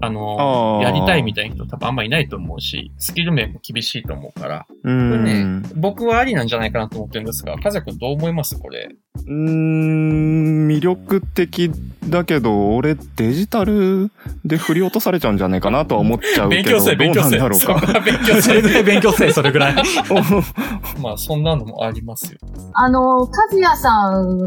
[0.00, 8.58] あの、やりたいみたいな人多分あんまいないと思うし、スキル面も厳しいと思うから、うこれねん。、僕はありなんじゃないかなと思ってるんですが、かずやくんどう思います？
[8.58, 8.88] これ。
[9.16, 11.70] うーん、魅力的
[12.08, 14.10] だけど、俺デジタル
[14.44, 17.38] で振り落とされちゃうんじゃないかなとは思っちゃうけど、勉強せえ、勉強せえ。
[17.38, 18.00] どうなんだろうか。
[18.00, 19.74] 勉強せ勉強せえ、それぐらい。
[21.02, 22.38] まあ、そんなのもありますよ。
[22.74, 24.38] あの、かずやさん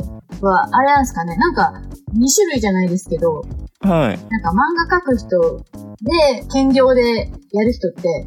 [0.41, 1.74] は、あれなんですかね、なんか、
[2.16, 3.43] 2種類じゃないですけど、
[3.82, 4.08] はい。
[4.08, 5.58] なんか漫画描く人
[6.01, 8.26] で、兼業でやる人って、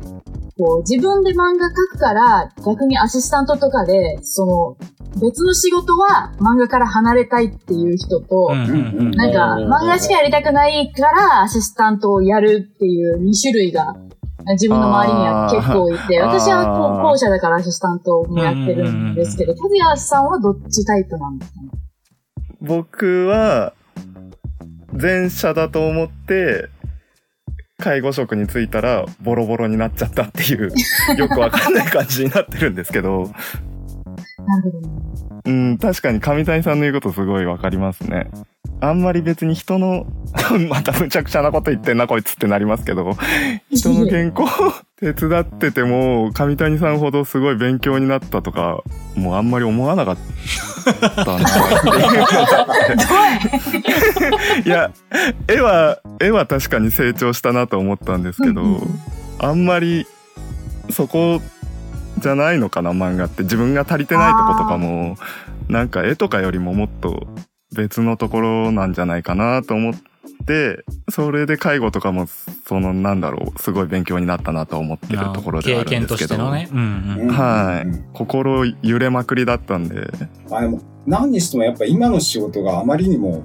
[0.59, 4.77] こう、自分で漫画描くから、逆にアシスタントとかで、その、
[5.21, 13.95] 別の仕事は漫画から離れたいっていう人と、うんうんうんなんか、漫画しかやりたくないから、アシスタントをやるっていう2種類が、
[14.53, 21.69] 自分の周りには結構いて、私は後者だからアシスタントもやってるんですけど、かずやさんはどっちタイプなんですかね？
[22.61, 23.73] 僕は、
[24.93, 26.69] 前者だと思って、
[27.79, 30.71] 介護職に就いたらボロボロになっちゃったっていう、
[31.19, 33.31] よくわかんない感じになってるんですけど、
[34.47, 34.89] なるほど。
[34.89, 35.26] ね。
[35.47, 38.29] うん、確かに上谷さんの言うことすごいわかりますね。
[38.81, 40.07] あんまり別に人の、
[40.69, 43.17] またむちゃくちゃなこと言ってんなこいつってなりますけど、
[43.71, 44.47] 人の原稿
[45.01, 48.83] 手伝ってても、上谷さんほどすごい勉強になったとか、
[49.15, 50.17] もうあんまり思わなかっ
[51.15, 51.89] たなって
[54.19, 54.63] いう。
[54.65, 54.91] いや、
[55.49, 59.01] 絵は、絵は確かに成長したなと思ったんですけどうんうん、
[59.39, 60.07] あんまり、
[60.91, 61.41] そこ
[62.19, 63.43] じゃないのかな、漫画って。
[63.43, 65.17] 自分が足りてないとことかも、
[65.69, 67.27] なんか絵とかよりももっと
[67.75, 69.95] 別のところなんじゃないかなと思っ
[70.47, 72.27] て、それで介護とかも、
[72.67, 76.35] その、なんだろう、すごい勉強になったなと思ってるところではあ経験とるんですけど。
[76.35, 76.69] してのね。
[76.73, 77.29] うんうん。
[77.29, 80.11] はいうん心揺れまくりだったんで、
[80.49, 83.45] まあでも、何にしてもやっぱ今の仕事があまりにも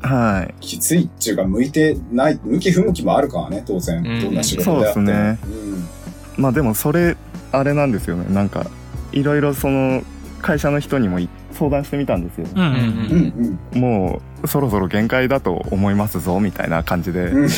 [0.00, 0.54] はい。
[0.60, 3.98] きついっていうか向いてない、向き不向きもあるからね、当然。
[3.98, 5.06] うんどんな仕事であっても。
[5.06, 7.16] そうですねうんまあでもそれ、
[7.52, 8.32] あれなんですよね。
[8.32, 8.66] なんか、
[9.12, 10.02] いろいろその、
[10.40, 12.46] 会社の人にもい相談してみたんですよ。
[12.54, 13.80] うんうんうんうん。
[13.80, 17.24] もう、そろそろ限界だと思いますぞ、みたいな感じで。
[17.24, 17.48] うん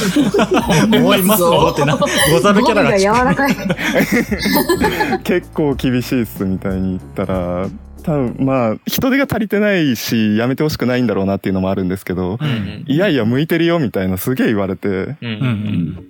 [0.95, 2.07] 思いますよってな、ご
[2.41, 3.57] ざるキャラが柔らかい。
[5.25, 7.69] 結構厳しいっす、みたいに言ったら、
[8.03, 15.17] 多分まあ、人手が足りてないし、やめてほしくないんだろうなっていうのもあるんですけど、うんうんいやいや、向いてるよ、みたいなすげえ言われて、うん。
[15.21, 16.05] うんうん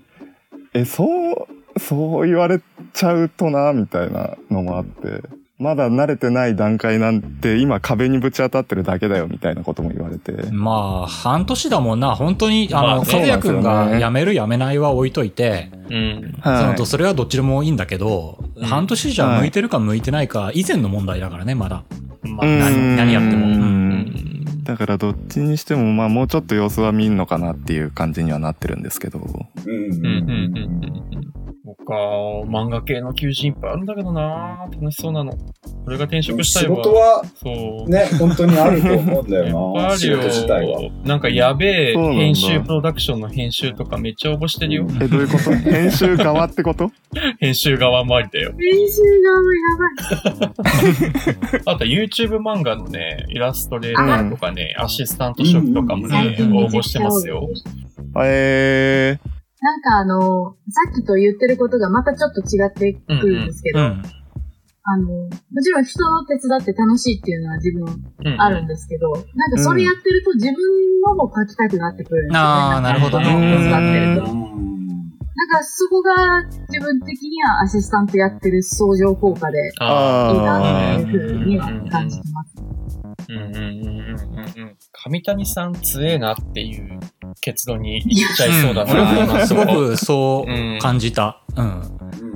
[0.72, 2.60] え、そう、そう言われ
[2.92, 5.22] ちゃうとな、みたいなのもあって、
[5.58, 10.32] まだ慣れてない段階なんて、今壁にぶち当たってるだけだよ、みたいなことも言われて。
[10.52, 16.34] まあ、半年だもんな、本当に、あの、まあそうかずやくんが辞める辞めないは置いといて、うん。
[16.42, 16.78] そはい。
[16.78, 16.86] の。
[16.86, 18.64] それはどっちでもいいんだけど、うん。
[18.64, 21.84] 半年じゃ向いてるか向いてないか、以前の問題だからね、まだ。
[22.22, 22.58] まあ、うん。
[22.58, 23.46] 何何やっても。
[23.46, 23.90] ううん。
[23.98, 29.18] んだからどっちにしても、まあもうちょっと様子は見んのかなっていう感じにはなってるんですけど。
[29.18, 29.74] うん。
[29.74, 30.04] うん。
[30.04, 31.30] うん
[31.64, 31.76] うんうん。
[31.76, 35.32] 僕は、漫画系の求人いっぱいあるんだけどな楽しそうなの。
[35.32, 36.76] これが転職したい仕わ。
[36.76, 37.90] 事はそう。
[37.90, 40.82] ね、本当にあると思うんだよな、 仕ある事自体は。
[40.82, 40.90] よ。
[41.04, 44.86] なんかやべえ編集プロダクションの編集とかめっちゃ応募してるよ。
[45.00, 45.50] え、どういうこと？
[45.70, 46.90] 編集側ってこと？
[47.40, 48.52] 編集側もありだよ。
[48.56, 51.62] 練習がやばい。
[51.74, 57.48] あと YouTube 漫画のね、イラストレーターとかね、アシスタント職とかもね、応募してますよ。
[58.22, 59.18] え
[59.60, 64.02] なんかあの、さっきと言ってることがまたちょっと違ってくるんですけど、うん。
[64.82, 65.30] あの、も
[65.62, 72.48] ちろん人の手伝って楽しいっていうのは自分うんあるんですけど、なんかそれやってると自分のも書きたくなってくるんですよね。
[72.48, 74.32] あーなるほどね手伝ってると。
[74.32, 74.50] うん
[75.40, 82.56] なんかそこが自分的にはアシスタントやってる相乗効果であいいあなっていうふうには感じてます。
[82.58, 84.76] ーうんうんうんうんうんうん。
[84.92, 87.00] 上谷さん強えなっていう
[87.40, 88.92] 結論にいっちゃいそうだな。
[89.12, 91.42] 俺もすご今くそう感じた。
[91.56, 91.64] うん。
[91.64, 91.68] う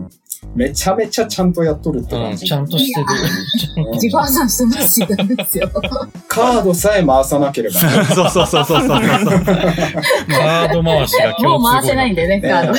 [0.00, 0.10] ん
[0.54, 2.46] めちゃめちゃちゃんとやっとるってうん、感じ。
[2.46, 3.06] ちゃんとしてる。
[3.06, 5.68] うん自己破産してますし、ダメですよ。
[6.28, 8.04] カードさえ回さなければね。
[8.14, 9.00] そうそうそうそうそうそう。
[9.00, 12.74] カード回しが今日もう回せないんでね、カード。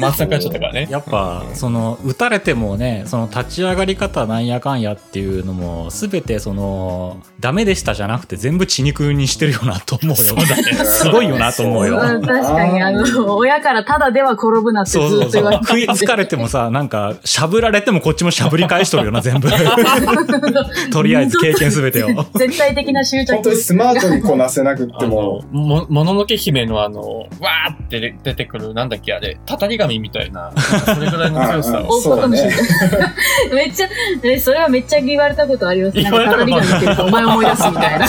[0.00, 0.88] 回せなくなっちゃったからね。
[0.90, 10.16] やっぱ、その、打たれてもね、その立ち上がり方なんやかんやっていうのも、すべてその、ダメでしたじゃなくて全部血肉にしてるよなと思うよ。
[10.16, 10.62] そうだね。
[10.84, 11.98] すごいよなと思うよ。
[11.98, 15.28] うん確かに、あの、親からただでは転ぶなってずそうそうそう。
[15.28, 19.48] っと言われて食いつかれてもさ、なんか、しゃぶられてもこっちもしゃぶり返しとるよな、 全部。
[20.92, 22.08] とりあえず経験すべてを。
[22.34, 30.52] 絶対的な執着本当にスマートにこなせなくってあもの、、も、もののけ姫のあの、わーって出てくる、なんだっけあれ、たたり神みたいな、
[30.84, 32.00] それぐらいの強さうんを。
[32.00, 32.50] そうだね
[33.52, 33.88] めっちゃ、
[34.22, 35.96] えそれはめっちゃ言われたことあります。
[35.96, 38.06] 言われたことか語りが似てるとお前思い出すみたいな。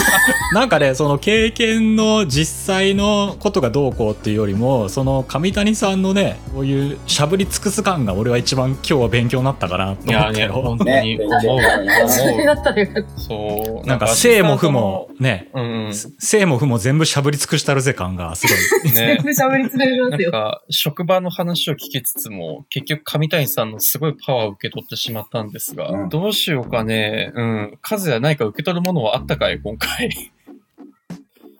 [0.52, 10.98] なんかね、その経験の実際のことがどうこうっていうよりも、その上谷さんのね、こういうしゃぶり尽くす感が俺は一番今日は勉強になったかなといやね、思ったよ。
[10.98, 11.60] 本当にね思う。
[11.60, 13.20] 思う。
[13.20, 13.86] そう。
[13.86, 15.92] なんか、生も負も、ね、うんうん。
[16.20, 18.90] 生も負も全部しゃぶり尽くしたるぜ感がすごい。
[18.94, 19.16] 全。
[19.16, 20.30] 部喋りつれますよ。
[20.30, 27.32] なんか、職場の話を聞きつつも、結局上谷さんのすごいパワーを受け取ってしまったんですが、うんどうしようかね。
[27.34, 27.78] うん。
[27.82, 30.30] 数やないか受け取るものはあったかい今回。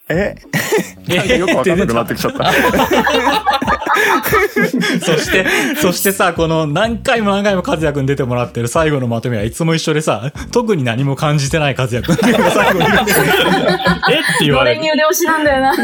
[0.08, 0.36] え？
[1.08, 2.52] なんかよくわかんなくなってきちゃった。
[5.00, 5.46] そして、
[5.76, 13.24] そしてさ、この何回も何回も和也くん出てもらってる最後のまとめはいつも一緒でさ、特に何も感じてない和也くんっていうのが最後にいるんだよね
[14.10, 14.80] えって言われる。
[14.80, 15.74] 俺に腕押しなんだよな。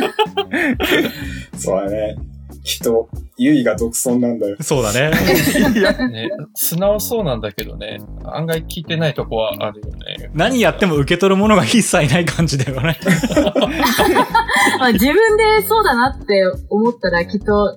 [1.57, 2.17] そうだね。
[2.63, 4.57] 人、優位が独尊なんだよ。
[4.61, 5.11] そうだね。
[6.11, 10.31] ね、素直そうなんだけどね、案外聞いてないとこはあるよね。
[10.35, 12.99] 何やっても受け取るものが一切ない感じだよね。
[14.79, 17.77] まあ自分でそうだなって思ったらきっと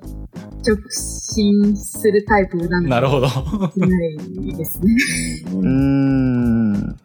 [0.67, 3.27] 直進するタイプなんなるほど。
[3.27, 3.85] ど。
[3.87, 4.95] ないですね。
[5.47, 6.95] うーん。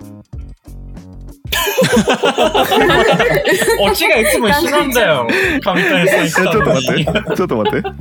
[3.81, 5.27] オチがいつも一緒なんだよ。
[5.63, 6.71] 上谷さんちょたっと。
[6.71, 7.05] 待って。
[7.37, 7.89] ちょっと待って。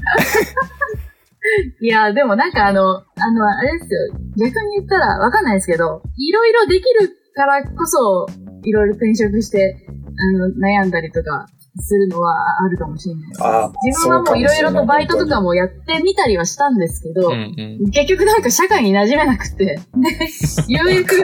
[1.81, 3.99] いや、でもなんかあの、あの、あれですよ。
[4.37, 8.27] 逆に言ったらわかんないですけど、いろいろできるからこそ、
[8.63, 9.91] いろいろ転職して、あ
[10.37, 10.49] の、
[10.83, 11.47] 悩んだりとか
[11.79, 13.41] するのはあるかもしれないです。
[13.85, 15.49] 自分はもういろいろとバイトとかも。
[15.49, 17.91] もやってみたりはしたんですけど、うんうん。
[17.91, 19.65] 結局なんか社会に馴染めなくて、
[19.97, 21.15] で、ようやく、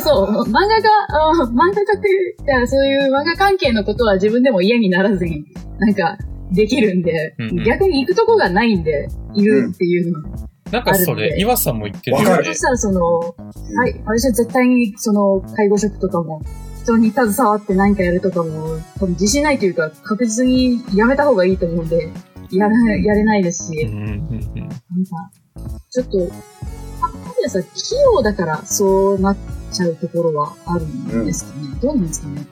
[0.00, 5.44] そう、漫画家、あ漫画家って、そういう漫画関係のことは自分でも嫌にならずに、
[5.78, 6.18] なんか、
[6.52, 10.20] できるんで、うんうん逆に行くとこがないんで、いるっていうの。
[10.70, 12.60] なんかそれ、岩さんも言ってるよねそし。
[12.60, 13.24] たらその、は
[13.88, 16.40] い、私は絶対にその介護職とかも、
[16.82, 22.10] 人に携わって何かやるとかも、多分自信ないというか、確実にやめた方がいいと思うんで、
[22.50, 24.10] やら、やれないですし、うんうんうん
[24.58, 24.70] なん
[25.06, 25.30] か、
[25.90, 26.18] ちょっと、
[27.00, 27.68] あ、かずやさん、器
[28.14, 29.36] 用だからそうなっ
[29.72, 31.68] ちゃうところはあるんですかね。
[31.80, 32.46] どうなんですかね。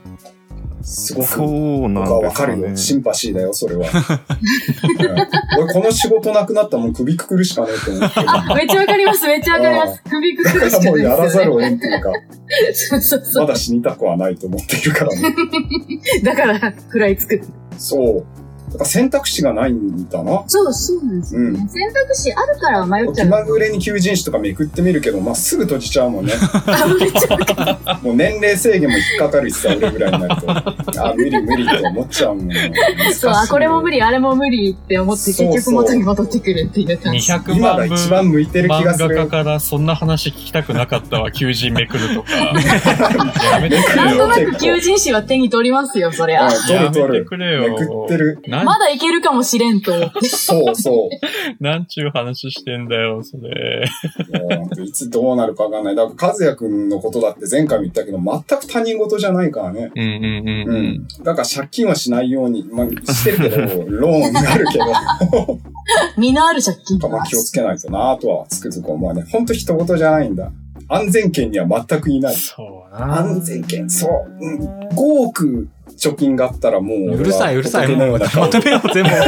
[0.82, 2.76] すごくそうなん僕はわかるよ。。
[2.76, 3.86] シンパシーだよ、それは。
[3.86, 8.20] うん俺、この仕事なくなったらもう首くくるしかねえと思って
[8.54, 10.02] めっちゃわかります、めっちゃわかります。
[10.08, 12.12] 首くくるしかもうやらざるないを得んっていうか。
[12.72, 13.46] そうそうそう。
[13.46, 15.34] まだ死にたくはないと思っているからね。
[16.24, 17.40] だから、食らいつく。
[17.76, 18.24] そう。
[18.72, 20.42] だから選択肢がないんだな。
[20.46, 21.48] そう、そうなんですよね。
[21.50, 23.28] う選択肢あるから迷っち気ゃう。
[23.28, 26.32] まぐれに求人誌とかめくってみるけど、まあ、すぐ閉じちゃうもんね。
[26.66, 28.02] あめっちゃわかる。
[28.02, 30.50] もう年齢制限も引っかかるしさ、俺ぐらいになると。
[31.06, 32.50] あ、無理無理って思っちゃうもん。
[33.14, 33.90] そう、あ、これも無理。
[33.90, 37.32] 理、あれも無理って思って、結そうそう局元に戻ってくるっていう感じ。
[37.32, 39.26] 200今が万分一番向いてる気がする漫画家。
[39.28, 42.30] からそんな話聞きたくなかったわ、求人めくるとか。
[43.52, 44.04] やめてくれよ。
[44.06, 46.46] なんとなく求人誌は手に取りますよ、そりゃ。
[46.46, 47.24] うん取やめてる取る。
[47.24, 47.60] くれよ。
[47.62, 48.38] めくってる。
[48.46, 50.28] なんまだいけるかもしれんと思って。
[50.28, 51.08] そうそう。
[51.62, 53.84] なんちゅう話してんだよ、それ。
[54.40, 55.96] もういつどうなるかわかんない。
[55.96, 59.90] だから、和也くんのことだって前回も言ったけど、全く他人事じゃないからね。
[59.94, 60.86] うんうんうんううん。
[60.92, 61.08] ん。
[61.22, 63.56] だから借金はしないように、まあ、してるけど、
[63.90, 64.84] ローンがあるけど、
[66.16, 69.24] 身のある借金とかまあ気をつけないとなとはつくづく思うね。
[69.30, 70.50] ほんと人事じゃないんだ。
[70.88, 72.34] 安全圏には全くいない。
[72.34, 73.20] そうな。
[73.20, 74.44] 安全圏、そう。
[74.44, 75.68] うん、5億
[76.00, 77.88] 貯金があったらもう、うるさい、うるさい。
[77.94, 79.10] もう、まとめよう、全部。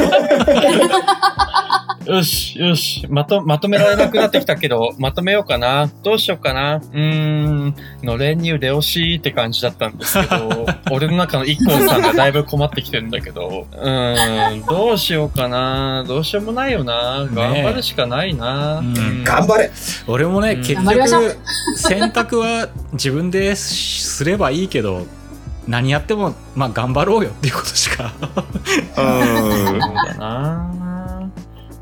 [2.06, 3.06] よし、よし。
[3.08, 5.88] まと、まとめられなくなってきたけど、まとめようかな。
[6.02, 6.76] どうしようかな。
[6.76, 16.04] うーん、のれんに腕押しって感じだったんですけど、 俺の中の一本さんがだいぶ困ってきてるんだけど、うーん、どうしようかな。
[16.08, 17.28] どうしようもないよな。
[17.32, 18.78] 頑張るしかないな。
[18.78, 19.70] うんうん頑張れ
[20.08, 21.36] 俺もね、うん結局、
[21.76, 25.06] 選択は自分ですればいいけど、
[25.66, 28.12] 何やっても、まあ頑張ろうよっていうことしか。
[28.94, 30.82] そうだな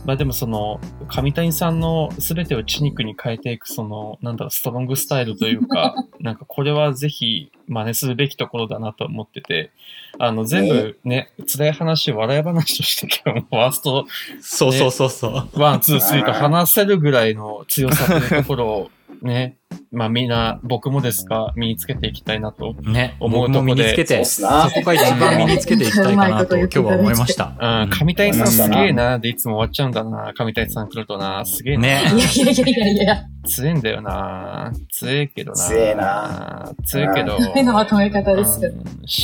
[0.04, 9.70] まあでもその、神谷さんの全てを血肉に変えていくその、なんだろう、ストロングスタイルというか、 なんかこれはぜひ真似するべきところだなと思ってて、
[10.18, 14.06] あの、全部ね、辛い話、笑い話として今日もワースト
[14.40, 15.60] そうそうそうそう。
[15.60, 18.90] ワン、ツー、スリーと話せるぐらいの強さというところを
[19.22, 19.56] ね、
[19.92, 22.74] まあみんな、僕もですが、身につけていきたいなと。
[22.82, 27.54] ね、思う僕も身につけて、そこが一番身につけていきたいかなと 今日は思いました。
[27.60, 31.82] うん、神谷さんすうんげえな、でいつも終わっちゃうんだな、神谷さん来るとな、すげえな。
[31.82, 32.02] ね。
[32.14, 34.72] いやいやいやいやいや、強えんだよな。
[34.90, 35.56] 強えけどな。
[35.56, 36.72] 強えな。
[36.84, 37.38] 強えけど。
[37.54, 38.60] 目のまとめ方です。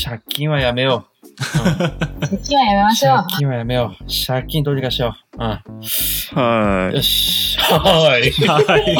[0.05, 1.16] 借金はやめよう。
[1.37, 3.17] 借金はやめましょう。
[3.17, 4.05] 借金はやめよう。
[4.27, 5.01] 借金どうにかし。
[5.03, 5.43] よう。
[5.43, 5.51] うん。
[5.51, 7.59] はよし。
[7.59, 8.33] はーい。
[8.47, 8.95] はい。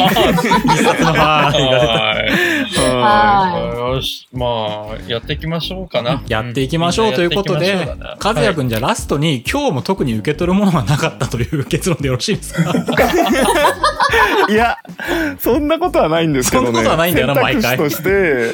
[0.65, 1.69] 一冊のはーい。
[1.71, 1.87] が出た。
[1.89, 2.27] はい。
[2.69, 2.79] い。
[2.79, 2.99] は
[3.89, 4.27] はよし。
[4.31, 4.45] ま
[4.91, 5.39] あ、やってい。
[5.39, 6.21] きましょうかな。
[6.27, 6.67] やってい。
[6.69, 7.25] きましょうとい。
[7.25, 7.97] うことでみんなやってい。
[7.97, 11.43] きましょう、和也くんじゃあラストに今日も特に受け取るものがなかったとい。
[11.49, 12.35] う結論でよろしい。
[12.37, 12.61] ですか
[14.49, 14.53] い。
[14.53, 14.55] い。
[14.55, 14.77] や、
[15.39, 16.27] そんなことはない。
[16.27, 16.67] んですけどね。
[16.67, 17.11] そんなことはない。
[17.13, 18.51] んだよな選択肢として、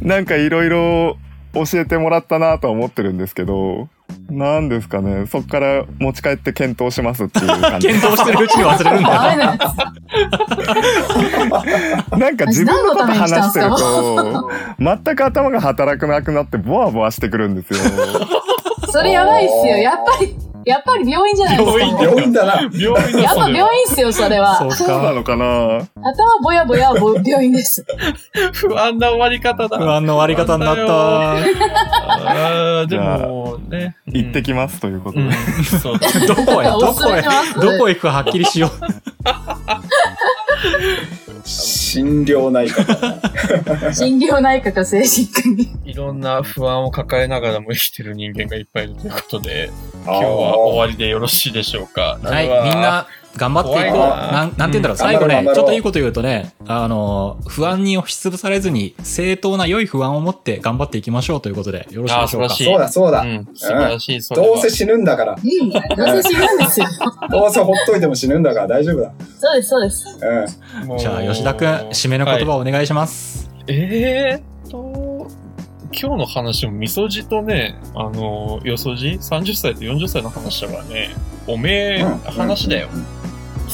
[0.00, 0.48] なんかい。
[0.48, 0.68] ろい。
[0.70, 1.18] ろ
[1.54, 3.88] 教えてもらったなとは思ってるんですけど、
[4.28, 7.88] なんですかね、そっから持ち帰って検討しますっていう感じ。
[7.88, 9.56] 検討してるうちに忘れるんだな。
[12.18, 17.78] なんか自分のこと話してると、全く頭が働かなくなってボワボワしてくるんですよ。
[18.90, 19.76] それやばいっすよ。
[19.76, 21.78] やっぱり、やっぱり病院じゃないですか。
[21.78, 22.52] 病院病院だな。
[22.72, 24.56] 病院だやっぱ病院っすよ、それは。
[24.56, 25.12] そうそうなか。
[25.12, 25.44] のかな
[26.02, 27.84] 頭ぼやぼやはぼ病院です。
[28.52, 29.78] 不安な終わり方だ。
[29.78, 31.32] 不安の終わり方になった。
[31.32, 33.96] あーでも、ね。
[34.06, 35.24] 行ってきますということで。
[35.24, 35.32] うん。
[35.64, 36.08] そうだ。
[36.26, 37.22] どこへ、どこへ
[37.60, 38.70] どこへ行くかはっきりしよう。
[41.44, 43.20] 心療内科だ
[43.82, 43.94] な。
[43.94, 45.70] 心療内科か精神科に。
[45.84, 49.70] いろんな不安を抱えながらも生きてる人間がいっぱいいるということで、
[50.04, 52.18] 今今日は終わりでよろしいでしょうか。
[52.22, 53.06] はい、みんな
[53.36, 54.00] 頑張っていこう。
[54.00, 62.46] ななん、なんて言うんだろう、うん最後ねちょっといいこと言うとね、あの、不安に押しつぶされずに、正当な良い不安を持って頑張っていきましょうということで、よろしいでしょうか？
[62.46, 62.60] あー素晴らし。
[62.60, 63.20] いそうだそうだ。
[63.22, 64.20] うん、素晴らしい。
[64.34, 65.32] どうせ死ぬんだから。
[65.32, 65.70] うん。
[65.70, 65.78] ど
[66.18, 66.86] うせ死ぬんですよ。
[67.30, 69.12] どうせほっといても死ぬんだから大丈夫だ。
[69.40, 70.18] そうです、そうです。
[70.88, 70.98] うん。
[70.98, 73.50] じゃあ、吉田くん、締めの言葉はいをお願いします。
[73.66, 75.26] えーっと、
[75.92, 81.10] 今日の話も、みそじとね、あの、よそじ ?30 歳と40歳の話だからね、
[81.46, 82.88] おめえうん話だよ。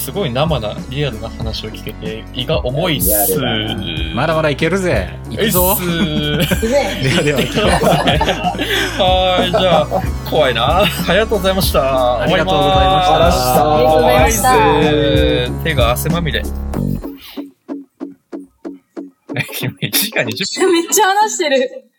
[0.00, 3.38] すごい生な、リアルな話を聞けて、胃が重いっす。
[4.14, 5.10] まだまだいけるぜ。
[5.28, 5.76] いくぞ。
[5.78, 5.84] で
[7.12, 7.38] はでは。
[8.98, 9.86] はい、じゃあ、
[10.28, 10.80] 怖いな。
[10.80, 12.22] ありがとうございました。
[12.22, 16.42] ありがとうございましたありがとうございました手が汗まみれ。
[19.30, 21.89] 1時間20分めっちゃ話してる。